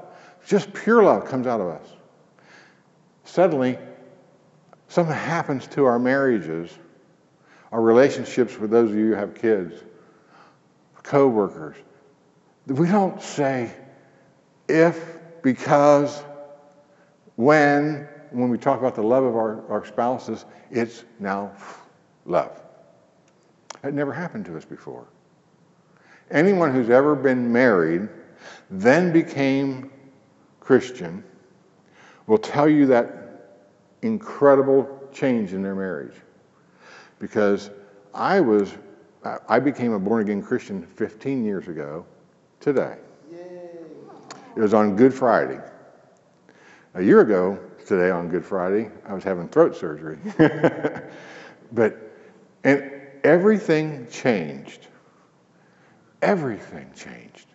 Just 0.46 0.72
pure 0.72 1.02
love 1.02 1.26
comes 1.26 1.46
out 1.46 1.60
of 1.60 1.68
us. 1.68 1.86
Suddenly, 3.24 3.78
something 4.88 5.14
happens 5.14 5.66
to 5.68 5.84
our 5.84 5.98
marriages, 5.98 6.70
our 7.72 7.80
relationships 7.80 8.58
with 8.58 8.70
those 8.70 8.90
of 8.90 8.96
you 8.96 9.08
who 9.08 9.14
have 9.14 9.34
kids, 9.34 9.74
co 11.02 11.28
workers. 11.28 11.76
We 12.66 12.88
don't 12.88 13.20
say 13.20 13.72
if, 14.68 15.19
because, 15.42 16.22
when, 17.36 18.08
when 18.30 18.50
we 18.50 18.58
talk 18.58 18.78
about 18.78 18.94
the 18.94 19.02
love 19.02 19.24
of 19.24 19.36
our, 19.36 19.66
our 19.70 19.84
spouses, 19.84 20.44
it's 20.70 21.04
now 21.18 21.52
love. 22.26 22.60
That 23.82 23.94
never 23.94 24.12
happened 24.12 24.44
to 24.46 24.56
us 24.56 24.64
before. 24.64 25.06
Anyone 26.30 26.72
who's 26.72 26.90
ever 26.90 27.14
been 27.14 27.52
married, 27.52 28.08
then 28.70 29.12
became 29.12 29.90
Christian, 30.60 31.24
will 32.26 32.38
tell 32.38 32.68
you 32.68 32.86
that 32.86 33.66
incredible 34.02 35.08
change 35.12 35.52
in 35.52 35.62
their 35.62 35.74
marriage. 35.74 36.14
Because 37.18 37.70
I 38.14 38.40
was, 38.40 38.76
I 39.48 39.58
became 39.58 39.92
a 39.92 39.98
born 39.98 40.22
again 40.22 40.42
Christian 40.42 40.86
15 40.86 41.44
years 41.44 41.68
ago 41.68 42.06
today. 42.60 42.96
It 44.56 44.60
was 44.60 44.74
on 44.74 44.96
Good 44.96 45.14
Friday. 45.14 45.60
A 46.94 47.02
year 47.02 47.20
ago 47.20 47.58
today 47.86 48.10
on 48.10 48.28
Good 48.28 48.44
Friday, 48.44 48.90
I 49.06 49.14
was 49.14 49.22
having 49.22 49.48
throat 49.48 49.76
surgery. 49.76 50.18
but, 51.72 51.96
and 52.64 52.90
everything 53.22 54.06
changed. 54.10 54.88
Everything 56.22 56.90
changed. 56.94 57.46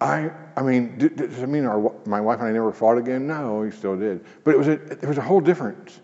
I, 0.00 0.30
I 0.56 0.62
mean, 0.62 0.96
does 0.98 1.42
it 1.42 1.48
mean 1.48 1.64
our, 1.64 1.92
my 2.06 2.20
wife 2.20 2.38
and 2.38 2.48
I 2.48 2.52
never 2.52 2.72
fought 2.72 2.98
again? 2.98 3.26
No, 3.26 3.60
we 3.60 3.70
still 3.70 3.96
did. 3.96 4.24
But 4.44 4.54
it 4.54 4.58
was 4.58 4.68
a, 4.68 4.76
there 4.76 5.08
was 5.08 5.18
a 5.18 5.22
whole 5.22 5.40
difference. 5.40 6.00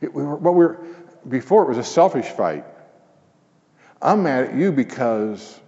It, 0.00 0.12
we 0.12 0.22
were, 0.22 0.36
what 0.36 0.54
we 0.54 0.64
were, 0.64 0.86
before 1.28 1.62
it 1.62 1.68
was 1.68 1.78
a 1.78 1.84
selfish 1.84 2.26
fight. 2.26 2.64
I'm 4.02 4.22
mad 4.22 4.44
at 4.44 4.54
you 4.54 4.70
because 4.70 5.60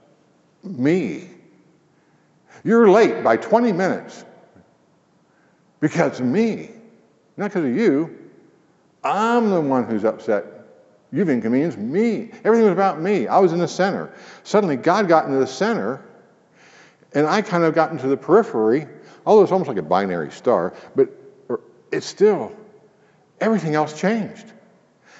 me. 0.62 1.30
You're 2.66 2.90
late 2.90 3.22
by 3.22 3.36
20 3.36 3.72
minutes 3.72 4.24
because 5.80 6.20
of 6.20 6.26
me, 6.26 6.70
not 7.36 7.50
because 7.50 7.64
of 7.64 7.74
you. 7.76 8.30
I'm 9.04 9.50
the 9.50 9.60
one 9.60 9.84
who's 9.84 10.04
upset 10.04 10.56
You've 11.12 11.30
inconvenienced 11.30 11.78
me. 11.78 12.30
Everything 12.44 12.64
was 12.64 12.72
about 12.72 13.00
me. 13.00 13.28
I 13.28 13.38
was 13.38 13.52
in 13.52 13.58
the 13.58 13.68
center. 13.68 14.12
Suddenly, 14.42 14.76
God 14.76 15.08
got 15.08 15.26
into 15.26 15.38
the 15.38 15.46
center, 15.46 16.04
and 17.14 17.26
I 17.26 17.42
kind 17.42 17.64
of 17.64 17.74
got 17.74 17.92
into 17.92 18.08
the 18.08 18.16
periphery, 18.16 18.86
although 19.24 19.42
it's 19.42 19.52
almost 19.52 19.68
like 19.68 19.78
a 19.78 19.82
binary 19.82 20.30
star, 20.30 20.74
but 20.96 21.08
it's 21.92 22.06
still, 22.06 22.54
everything 23.40 23.74
else 23.74 23.98
changed. 23.98 24.52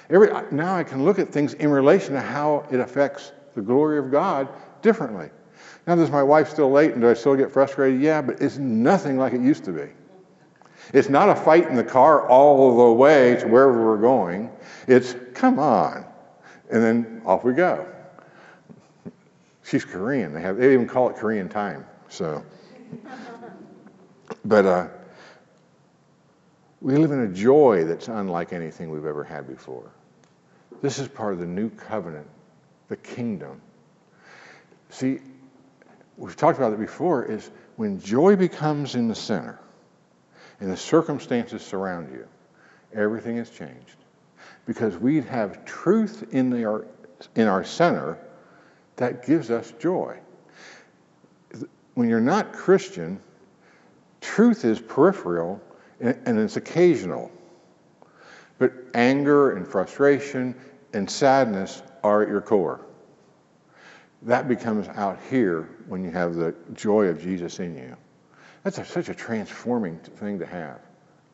Every, 0.09 0.29
now 0.51 0.75
I 0.75 0.83
can 0.83 1.05
look 1.05 1.19
at 1.19 1.29
things 1.29 1.53
in 1.53 1.69
relation 1.69 2.13
to 2.13 2.21
how 2.21 2.67
it 2.69 2.79
affects 2.79 3.31
the 3.55 3.61
glory 3.61 3.97
of 3.97 4.11
God 4.11 4.49
differently. 4.81 5.29
Now, 5.87 5.95
does 5.95 6.11
my 6.11 6.21
wife 6.21 6.49
still 6.49 6.69
late 6.69 6.91
and 6.91 7.01
do 7.01 7.09
I 7.09 7.13
still 7.13 7.35
get 7.37 7.49
frustrated? 7.49 8.01
Yeah, 8.01 8.21
but 8.21 8.41
it's 8.41 8.57
nothing 8.57 9.17
like 9.17 9.31
it 9.31 9.39
used 9.39 9.63
to 9.65 9.71
be. 9.71 9.87
It's 10.93 11.07
not 11.07 11.29
a 11.29 11.35
fight 11.35 11.67
in 11.67 11.75
the 11.75 11.83
car 11.83 12.27
all 12.27 12.77
the 12.77 12.93
way 12.93 13.37
to 13.37 13.47
wherever 13.47 13.85
we're 13.85 14.01
going. 14.01 14.51
It's, 14.85 15.15
come 15.33 15.59
on. 15.59 16.05
And 16.69 16.83
then 16.83 17.21
off 17.25 17.45
we 17.45 17.53
go. 17.53 17.87
She's 19.63 19.85
Korean. 19.85 20.33
They, 20.33 20.41
have, 20.41 20.57
they 20.57 20.73
even 20.73 20.87
call 20.87 21.09
it 21.09 21.15
Korean 21.15 21.47
time. 21.47 21.85
So, 22.09 22.43
but 24.43 24.65
uh, 24.65 24.87
we 26.81 26.97
live 26.97 27.11
in 27.11 27.21
a 27.21 27.27
joy 27.27 27.85
that's 27.85 28.09
unlike 28.09 28.51
anything 28.51 28.89
we've 28.89 29.05
ever 29.05 29.23
had 29.23 29.47
before. 29.47 29.89
This 30.81 30.99
is 30.99 31.07
part 31.07 31.33
of 31.33 31.39
the 31.39 31.45
new 31.45 31.69
covenant, 31.69 32.27
the 32.87 32.97
kingdom. 32.97 33.61
See, 34.89 35.19
we've 36.17 36.35
talked 36.35 36.57
about 36.57 36.73
it 36.73 36.79
before, 36.79 37.23
is 37.23 37.51
when 37.75 37.99
joy 38.01 38.35
becomes 38.35 38.95
in 38.95 39.07
the 39.07 39.15
center 39.15 39.59
and 40.59 40.71
the 40.71 40.77
circumstances 40.77 41.61
surround 41.61 42.11
you, 42.11 42.27
everything 42.93 43.37
has 43.37 43.49
changed. 43.49 43.95
Because 44.65 44.97
we 44.97 45.21
have 45.21 45.63
truth 45.63 46.25
in, 46.31 46.49
the, 46.49 46.65
our, 46.65 46.87
in 47.35 47.47
our 47.47 47.63
center 47.63 48.17
that 48.97 49.25
gives 49.25 49.51
us 49.51 49.73
joy. 49.79 50.17
When 51.93 52.09
you're 52.09 52.19
not 52.19 52.51
Christian, 52.51 53.19
truth 54.21 54.65
is 54.65 54.79
peripheral 54.79 55.61
and 55.99 56.39
it's 56.39 56.57
occasional. 56.57 57.31
But 58.59 58.73
anger 58.93 59.51
and 59.51 59.67
frustration 59.67 60.55
and 60.93 61.09
sadness 61.09 61.81
are 62.03 62.23
at 62.23 62.29
your 62.29 62.41
core. 62.41 62.86
That 64.27 64.49
becomes 64.49 64.89
out 64.89 65.19
here 65.29 65.69
when 65.87 66.03
you 66.03 66.11
have 66.11 66.35
the 66.35 66.53
joy 66.73 67.05
of 67.05 67.21
Jesus 67.21 67.59
in 67.59 67.77
you. 67.77 67.95
That's 68.61 68.77
a, 68.77 68.83
such 68.83 69.07
a 69.07 69.15
transforming 69.15 69.99
thing 69.99 70.39
to 70.39 70.45
have. 70.45 70.81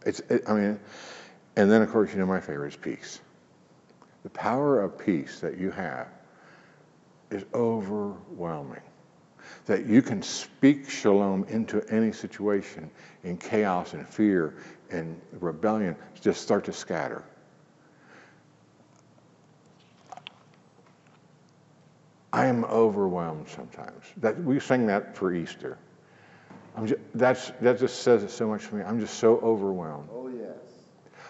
It's, 0.06 0.20
it, 0.30 0.44
I 0.48 0.54
mean, 0.54 0.80
and 1.56 1.72
then 1.72 1.82
of 1.82 1.92
course, 1.92 2.14
you 2.14 2.20
know, 2.20 2.28
my 2.28 2.40
favorite 2.40 2.68
is 2.68 2.76
peace. 2.76 3.20
The 4.22 4.30
power 4.30 4.80
of 4.80 4.96
peace 5.00 5.40
that 5.40 5.58
you 5.58 5.72
have 5.72 6.08
is 7.32 7.44
overwhelming. 7.56 8.82
That 9.66 9.88
you 9.88 10.04
can 10.04 10.22
speak 10.22 10.88
shalom 10.88 11.46
into 11.50 11.84
any 11.90 12.12
situation 12.12 12.92
in 13.24 13.38
chaos 13.38 13.94
and 13.94 14.08
fear 14.08 14.54
and 14.92 15.20
rebellion 15.40 15.96
just 16.22 16.44
start 16.44 16.66
to 16.66 16.74
scatter. 16.74 17.24
I 22.34 22.48
am 22.48 22.66
overwhelmed 22.66 23.48
sometimes. 23.48 24.06
That 24.18 24.44
we 24.44 24.60
sing 24.60 24.88
that 24.88 25.16
for 25.16 25.32
Easter. 25.32 25.78
Just, 26.84 27.00
that's, 27.14 27.52
that 27.62 27.80
just 27.80 28.02
says 28.02 28.24
it 28.24 28.32
so 28.32 28.48
much 28.48 28.64
for 28.64 28.78
me. 28.78 28.84
I'm 28.84 29.00
just 29.00 29.20
so 29.20 29.38
overwhelmed. 29.38 30.10
Oh, 30.12 30.28
yes. 30.28 30.58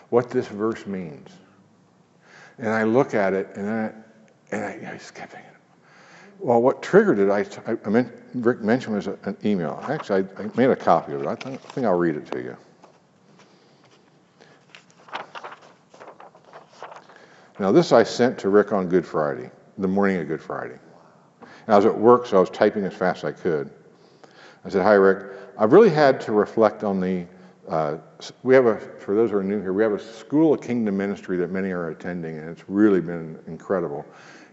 What 0.09 0.29
this 0.29 0.47
verse 0.47 0.87
means. 0.87 1.29
And 2.57 2.69
I 2.69 2.83
look 2.83 3.13
at 3.13 3.33
it 3.33 3.49
and 3.55 3.69
I, 3.69 3.91
and 4.51 4.63
I, 4.63 4.93
I 4.93 4.97
just 4.97 5.13
kept 5.13 5.33
thinking, 5.33 5.49
well, 6.39 6.61
what 6.61 6.81
triggered 6.81 7.19
it, 7.19 7.29
I, 7.29 7.45
I 7.85 7.89
meant, 7.89 8.09
Rick 8.33 8.61
mentioned 8.61 8.95
was 8.95 9.07
an 9.07 9.35
email. 9.43 9.83
Actually, 9.89 10.25
I, 10.37 10.43
I 10.43 10.49
made 10.55 10.69
a 10.69 10.75
copy 10.75 11.11
of 11.13 11.21
it. 11.23 11.27
I 11.27 11.35
think, 11.35 11.61
I 11.65 11.69
think 11.71 11.85
I'll 11.85 11.97
read 11.97 12.15
it 12.15 12.31
to 12.31 12.41
you. 12.41 12.57
Now, 17.59 17.73
this 17.73 17.91
I 17.91 18.03
sent 18.03 18.37
to 18.39 18.49
Rick 18.49 18.71
on 18.71 18.87
Good 18.87 19.05
Friday, 19.05 19.51
the 19.77 19.87
morning 19.87 20.17
of 20.21 20.27
Good 20.29 20.41
Friday. 20.41 20.79
I 21.67 21.75
was 21.75 21.85
at 21.85 21.97
work, 21.97 22.25
so 22.25 22.37
I 22.37 22.39
was 22.39 22.49
typing 22.49 22.83
as 22.83 22.93
fast 22.93 23.23
as 23.23 23.25
I 23.25 23.31
could. 23.31 23.71
I 24.65 24.69
said, 24.69 24.83
Hi, 24.83 24.93
Rick. 24.93 25.31
I've 25.57 25.71
really 25.71 25.89
had 25.89 26.19
to 26.21 26.31
reflect 26.31 26.83
on 26.83 26.99
the. 26.99 27.25
Uh, 27.67 27.97
we 28.43 28.53
have 28.53 28.65
a, 28.65 28.77
for 28.77 29.15
those 29.15 29.31
who 29.31 29.37
are 29.37 29.43
new 29.43 29.61
here, 29.61 29.71
we 29.71 29.83
have 29.83 29.93
a 29.93 29.99
School 29.99 30.53
of 30.53 30.61
Kingdom 30.61 30.97
ministry 30.97 31.37
that 31.37 31.49
many 31.49 31.71
are 31.71 31.89
attending, 31.89 32.37
and 32.37 32.49
it's 32.49 32.67
really 32.67 32.99
been 32.99 33.39
incredible. 33.47 34.05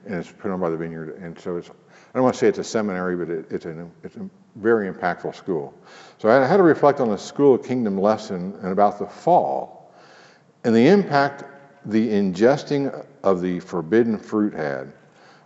And 0.06 0.14
it's 0.14 0.30
put 0.30 0.50
on 0.50 0.60
by 0.60 0.70
the 0.70 0.76
Vineyard. 0.76 1.18
And 1.20 1.38
so 1.38 1.56
it's, 1.56 1.68
I 1.68 1.72
don't 2.14 2.22
want 2.22 2.34
to 2.34 2.38
say 2.38 2.46
it's 2.46 2.58
a 2.58 2.64
seminary, 2.64 3.16
but 3.16 3.28
it, 3.28 3.46
it's, 3.50 3.66
a, 3.66 3.88
it's 4.02 4.16
a 4.16 4.30
very 4.56 4.92
impactful 4.92 5.34
school. 5.34 5.74
So 6.18 6.30
I 6.30 6.46
had 6.46 6.56
to 6.56 6.62
reflect 6.62 7.00
on 7.00 7.08
the 7.08 7.18
School 7.18 7.54
of 7.54 7.66
Kingdom 7.66 7.98
lesson 7.98 8.56
and 8.62 8.72
about 8.72 8.98
the 8.98 9.06
fall 9.06 9.92
and 10.64 10.74
the 10.74 10.86
impact 10.86 11.44
the 11.86 12.08
ingesting 12.08 13.06
of 13.22 13.40
the 13.40 13.60
forbidden 13.60 14.18
fruit 14.18 14.52
had. 14.52 14.92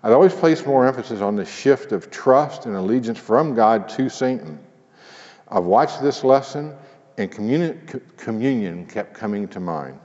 I'd 0.04 0.12
always 0.12 0.34
place 0.34 0.66
more 0.66 0.86
emphasis 0.86 1.22
on 1.22 1.34
the 1.34 1.46
shift 1.46 1.92
of 1.92 2.10
trust 2.10 2.66
and 2.66 2.76
allegiance 2.76 3.18
from 3.18 3.54
God 3.54 3.88
to 3.88 4.10
Satan. 4.10 4.58
I've 5.48 5.64
watched 5.64 6.02
this 6.02 6.22
lesson, 6.22 6.76
and 7.16 7.30
communion, 7.30 8.02
communion 8.18 8.84
kept 8.84 9.14
coming 9.14 9.48
to 9.48 9.60
mind. 9.60 9.98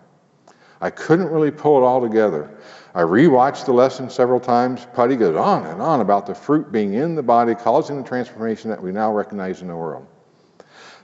I 0.79 0.89
couldn't 0.89 1.27
really 1.27 1.51
pull 1.51 1.83
it 1.83 1.85
all 1.85 1.99
together. 1.99 2.49
I 2.95 3.01
rewatched 3.01 3.65
the 3.65 3.73
lesson 3.73 4.09
several 4.09 4.39
times. 4.39 4.87
Putty 4.93 5.17
goes 5.17 5.35
on 5.35 5.65
and 5.65 5.81
on 5.81 5.99
about 5.99 6.25
the 6.25 6.33
fruit 6.33 6.71
being 6.71 6.93
in 6.93 7.13
the 7.13 7.23
body, 7.23 7.53
causing 7.53 8.01
the 8.01 8.07
transformation 8.07 8.69
that 8.69 8.81
we 8.81 8.93
now 8.93 9.11
recognize 9.11 9.61
in 9.61 9.67
the 9.67 9.75
world. 9.75 10.07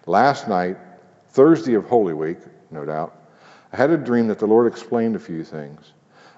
Last 0.05 0.47
night, 0.47 0.77
Thursday 1.31 1.73
of 1.73 1.83
Holy 1.83 2.13
Week, 2.13 2.37
no 2.71 2.85
doubt, 2.85 3.13
I 3.73 3.75
had 3.75 3.89
a 3.89 3.97
dream 3.97 4.29
that 4.29 4.39
the 4.39 4.47
Lord 4.47 4.71
explained 4.71 5.17
a 5.17 5.19
few 5.19 5.43
things 5.43 5.91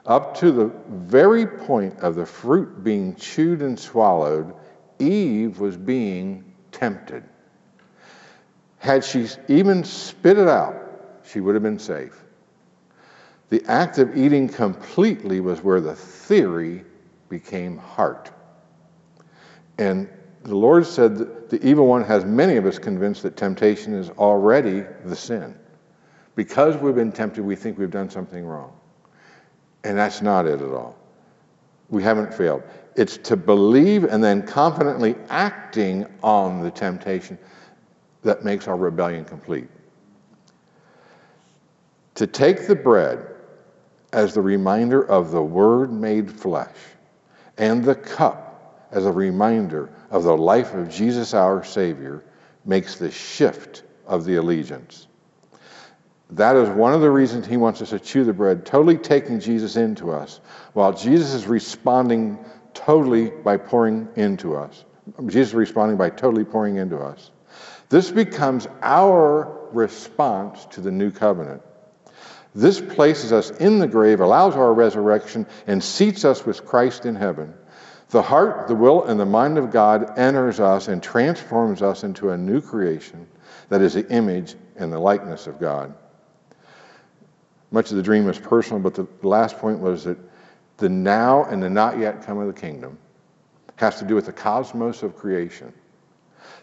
up 0.07 0.37
to 0.37 0.51
the 0.51 0.71
very 0.89 1.45
point 1.45 1.99
of 1.99 2.15
the 2.15 2.25
fruit 2.25 2.83
being 2.83 3.15
chewed 3.15 3.61
and 3.61 3.77
swallowed, 3.77 4.55
Eve 4.99 5.59
was 5.59 5.75
being 5.75 6.53
tempted. 6.71 7.23
Had 8.79 9.03
she 9.03 9.27
even 9.49 9.83
spit 9.83 10.37
it 10.37 10.47
out, 10.47 10.75
she 11.25 11.41
would 11.41 11.55
have 11.55 11.63
been 11.63 11.79
safe. 11.79 12.23
The 13.49 13.63
act 13.67 13.97
of 13.97 14.17
eating 14.17 14.47
completely 14.47 15.39
was 15.41 15.61
where 15.61 15.81
the 15.81 15.95
theory 15.95 16.83
became 17.29 17.77
heart. 17.77 18.31
And 19.77 20.09
the 20.43 20.55
Lord 20.55 20.85
said 20.85 21.17
that 21.17 21.49
the 21.49 21.65
evil 21.67 21.87
one 21.87 22.03
has 22.05 22.23
many 22.23 22.55
of 22.55 22.65
us 22.65 22.79
convinced 22.79 23.23
that 23.23 23.35
temptation 23.35 23.93
is 23.93 24.09
already 24.11 24.83
the 25.05 25.15
sin. 25.15 25.57
Because 26.35 26.77
we've 26.77 26.95
been 26.95 27.11
tempted, 27.11 27.43
we 27.43 27.55
think 27.55 27.77
we've 27.77 27.91
done 27.91 28.09
something 28.09 28.45
wrong. 28.45 28.76
And 29.87 29.97
that's 29.97 30.21
not 30.21 30.45
it 30.45 30.61
at 30.61 30.73
all. 30.73 30.97
We 31.89 32.03
haven't 32.03 32.33
failed. 32.33 32.61
It's 32.97 33.15
to 33.19 33.37
believe 33.37 34.03
and 34.03 34.21
then 34.21 34.45
confidently 34.45 35.15
acting 35.29 36.05
on 36.21 36.61
the 36.61 36.69
temptation 36.69 37.37
that 38.21 38.43
makes 38.43 38.67
our 38.67 38.75
rebellion 38.75 39.23
complete. 39.23 39.69
To 42.15 42.27
take 42.27 42.67
the 42.67 42.75
bread 42.75 43.27
as 44.11 44.33
the 44.33 44.41
reminder 44.41 45.07
of 45.09 45.31
the 45.31 45.41
Word 45.41 45.93
made 45.93 46.29
flesh, 46.29 46.75
and 47.57 47.81
the 47.81 47.95
cup 47.95 48.89
as 48.91 49.05
a 49.05 49.11
reminder 49.11 49.89
of 50.11 50.23
the 50.23 50.35
life 50.35 50.73
of 50.73 50.89
Jesus 50.89 51.33
our 51.33 51.63
Savior, 51.63 52.25
makes 52.65 52.99
the 52.99 53.09
shift 53.09 53.83
of 54.05 54.25
the 54.25 54.35
allegiance. 54.35 55.07
That 56.31 56.57
is 56.57 56.67
one 56.69 56.93
of 56.93 57.01
the 57.01 57.09
reasons 57.09 57.47
he 57.47 57.57
wants 57.57 57.81
us 57.81 57.91
to 57.91 57.99
chew 57.99 58.25
the 58.25 58.33
bread, 58.33 58.65
totally 58.65 58.97
taking 58.97 59.39
Jesus 59.39 59.77
into 59.77 60.11
us, 60.11 60.41
while 60.73 60.91
Jesus 60.91 61.33
is 61.33 61.47
responding 61.47 62.37
totally 62.73 63.29
by 63.29 63.57
pouring 63.57 64.09
into 64.15 64.55
us. 64.55 64.83
Jesus 65.25 65.49
is 65.49 65.55
responding 65.55 65.97
by 65.97 66.09
totally 66.09 66.43
pouring 66.43 66.75
into 66.75 66.99
us. 66.99 67.31
This 67.89 68.11
becomes 68.11 68.67
our 68.81 69.69
response 69.71 70.65
to 70.71 70.81
the 70.81 70.91
new 70.91 71.11
covenant. 71.11 71.61
This 72.53 72.81
places 72.81 73.31
us 73.31 73.51
in 73.51 73.79
the 73.79 73.87
grave, 73.87 74.19
allows 74.19 74.55
our 74.55 74.73
resurrection, 74.73 75.45
and 75.65 75.81
seats 75.81 76.25
us 76.25 76.45
with 76.45 76.65
Christ 76.65 77.05
in 77.05 77.15
heaven. 77.15 77.53
The 78.09 78.21
heart, 78.21 78.67
the 78.67 78.75
will, 78.75 79.05
and 79.05 79.19
the 79.19 79.25
mind 79.25 79.57
of 79.57 79.71
God 79.71 80.17
enters 80.17 80.59
us 80.59 80.87
and 80.87 81.01
transforms 81.01 81.81
us 81.81 82.03
into 82.03 82.31
a 82.31 82.37
new 82.37 82.61
creation 82.61 83.27
that 83.69 83.81
is 83.81 83.93
the 83.93 84.09
image 84.09 84.55
and 84.75 84.91
the 84.91 84.99
likeness 84.99 85.47
of 85.47 85.59
God. 85.59 85.93
Much 87.71 87.91
of 87.91 87.97
the 87.97 88.03
dream 88.03 88.25
was 88.25 88.39
personal, 88.39 88.81
but 88.81 88.93
the 88.93 89.07
last 89.27 89.57
point 89.57 89.79
was 89.79 90.03
that 90.05 90.17
the 90.77 90.89
now 90.89 91.43
and 91.45 91.61
the 91.61 91.69
not 91.69 91.97
yet 91.97 92.23
come 92.23 92.37
of 92.37 92.47
the 92.47 92.59
kingdom 92.59 92.97
has 93.75 93.99
to 93.99 94.05
do 94.05 94.15
with 94.15 94.25
the 94.25 94.33
cosmos 94.33 95.03
of 95.03 95.15
creation. 95.15 95.73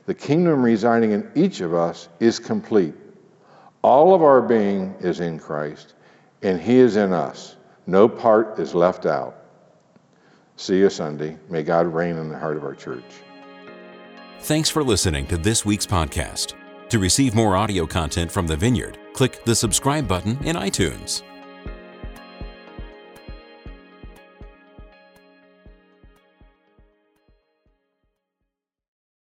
The 0.07 0.15
kingdom 0.15 0.63
residing 0.63 1.13
in 1.13 1.31
each 1.35 1.61
of 1.61 1.75
us 1.75 2.09
is 2.21 2.39
complete. 2.39 2.95
All 3.83 4.15
of 4.15 4.23
our 4.23 4.41
being 4.41 4.95
is 5.01 5.21
in 5.21 5.39
Christ, 5.39 5.95
and 6.43 6.61
He 6.61 6.77
is 6.77 6.97
in 6.97 7.13
us. 7.13 7.57
No 7.87 8.09
part 8.09 8.59
is 8.59 8.75
left 8.75 9.07
out. 9.07 9.37
See 10.57 10.79
you 10.79 10.89
Sunday. 10.89 11.37
May 11.51 11.63
God 11.63 11.87
reign 11.87 12.17
in 12.17 12.29
the 12.29 12.39
heart 12.39 12.57
of 12.57 12.65
our 12.65 12.75
church. 12.75 13.03
Thanks 14.41 14.71
for 14.71 14.83
listening 14.83 15.27
to 15.27 15.37
this 15.37 15.65
week's 15.65 15.87
podcast. 15.87 16.55
To 16.91 16.99
receive 16.99 17.35
more 17.35 17.57
audio 17.57 17.87
content 17.87 18.31
from 18.31 18.47
the 18.47 18.57
Vineyard, 18.57 18.99
click 19.15 19.43
the 19.45 19.55
subscribe 19.55 20.07
button 20.07 20.37
in 20.45 20.57
iTunes. 20.57 21.23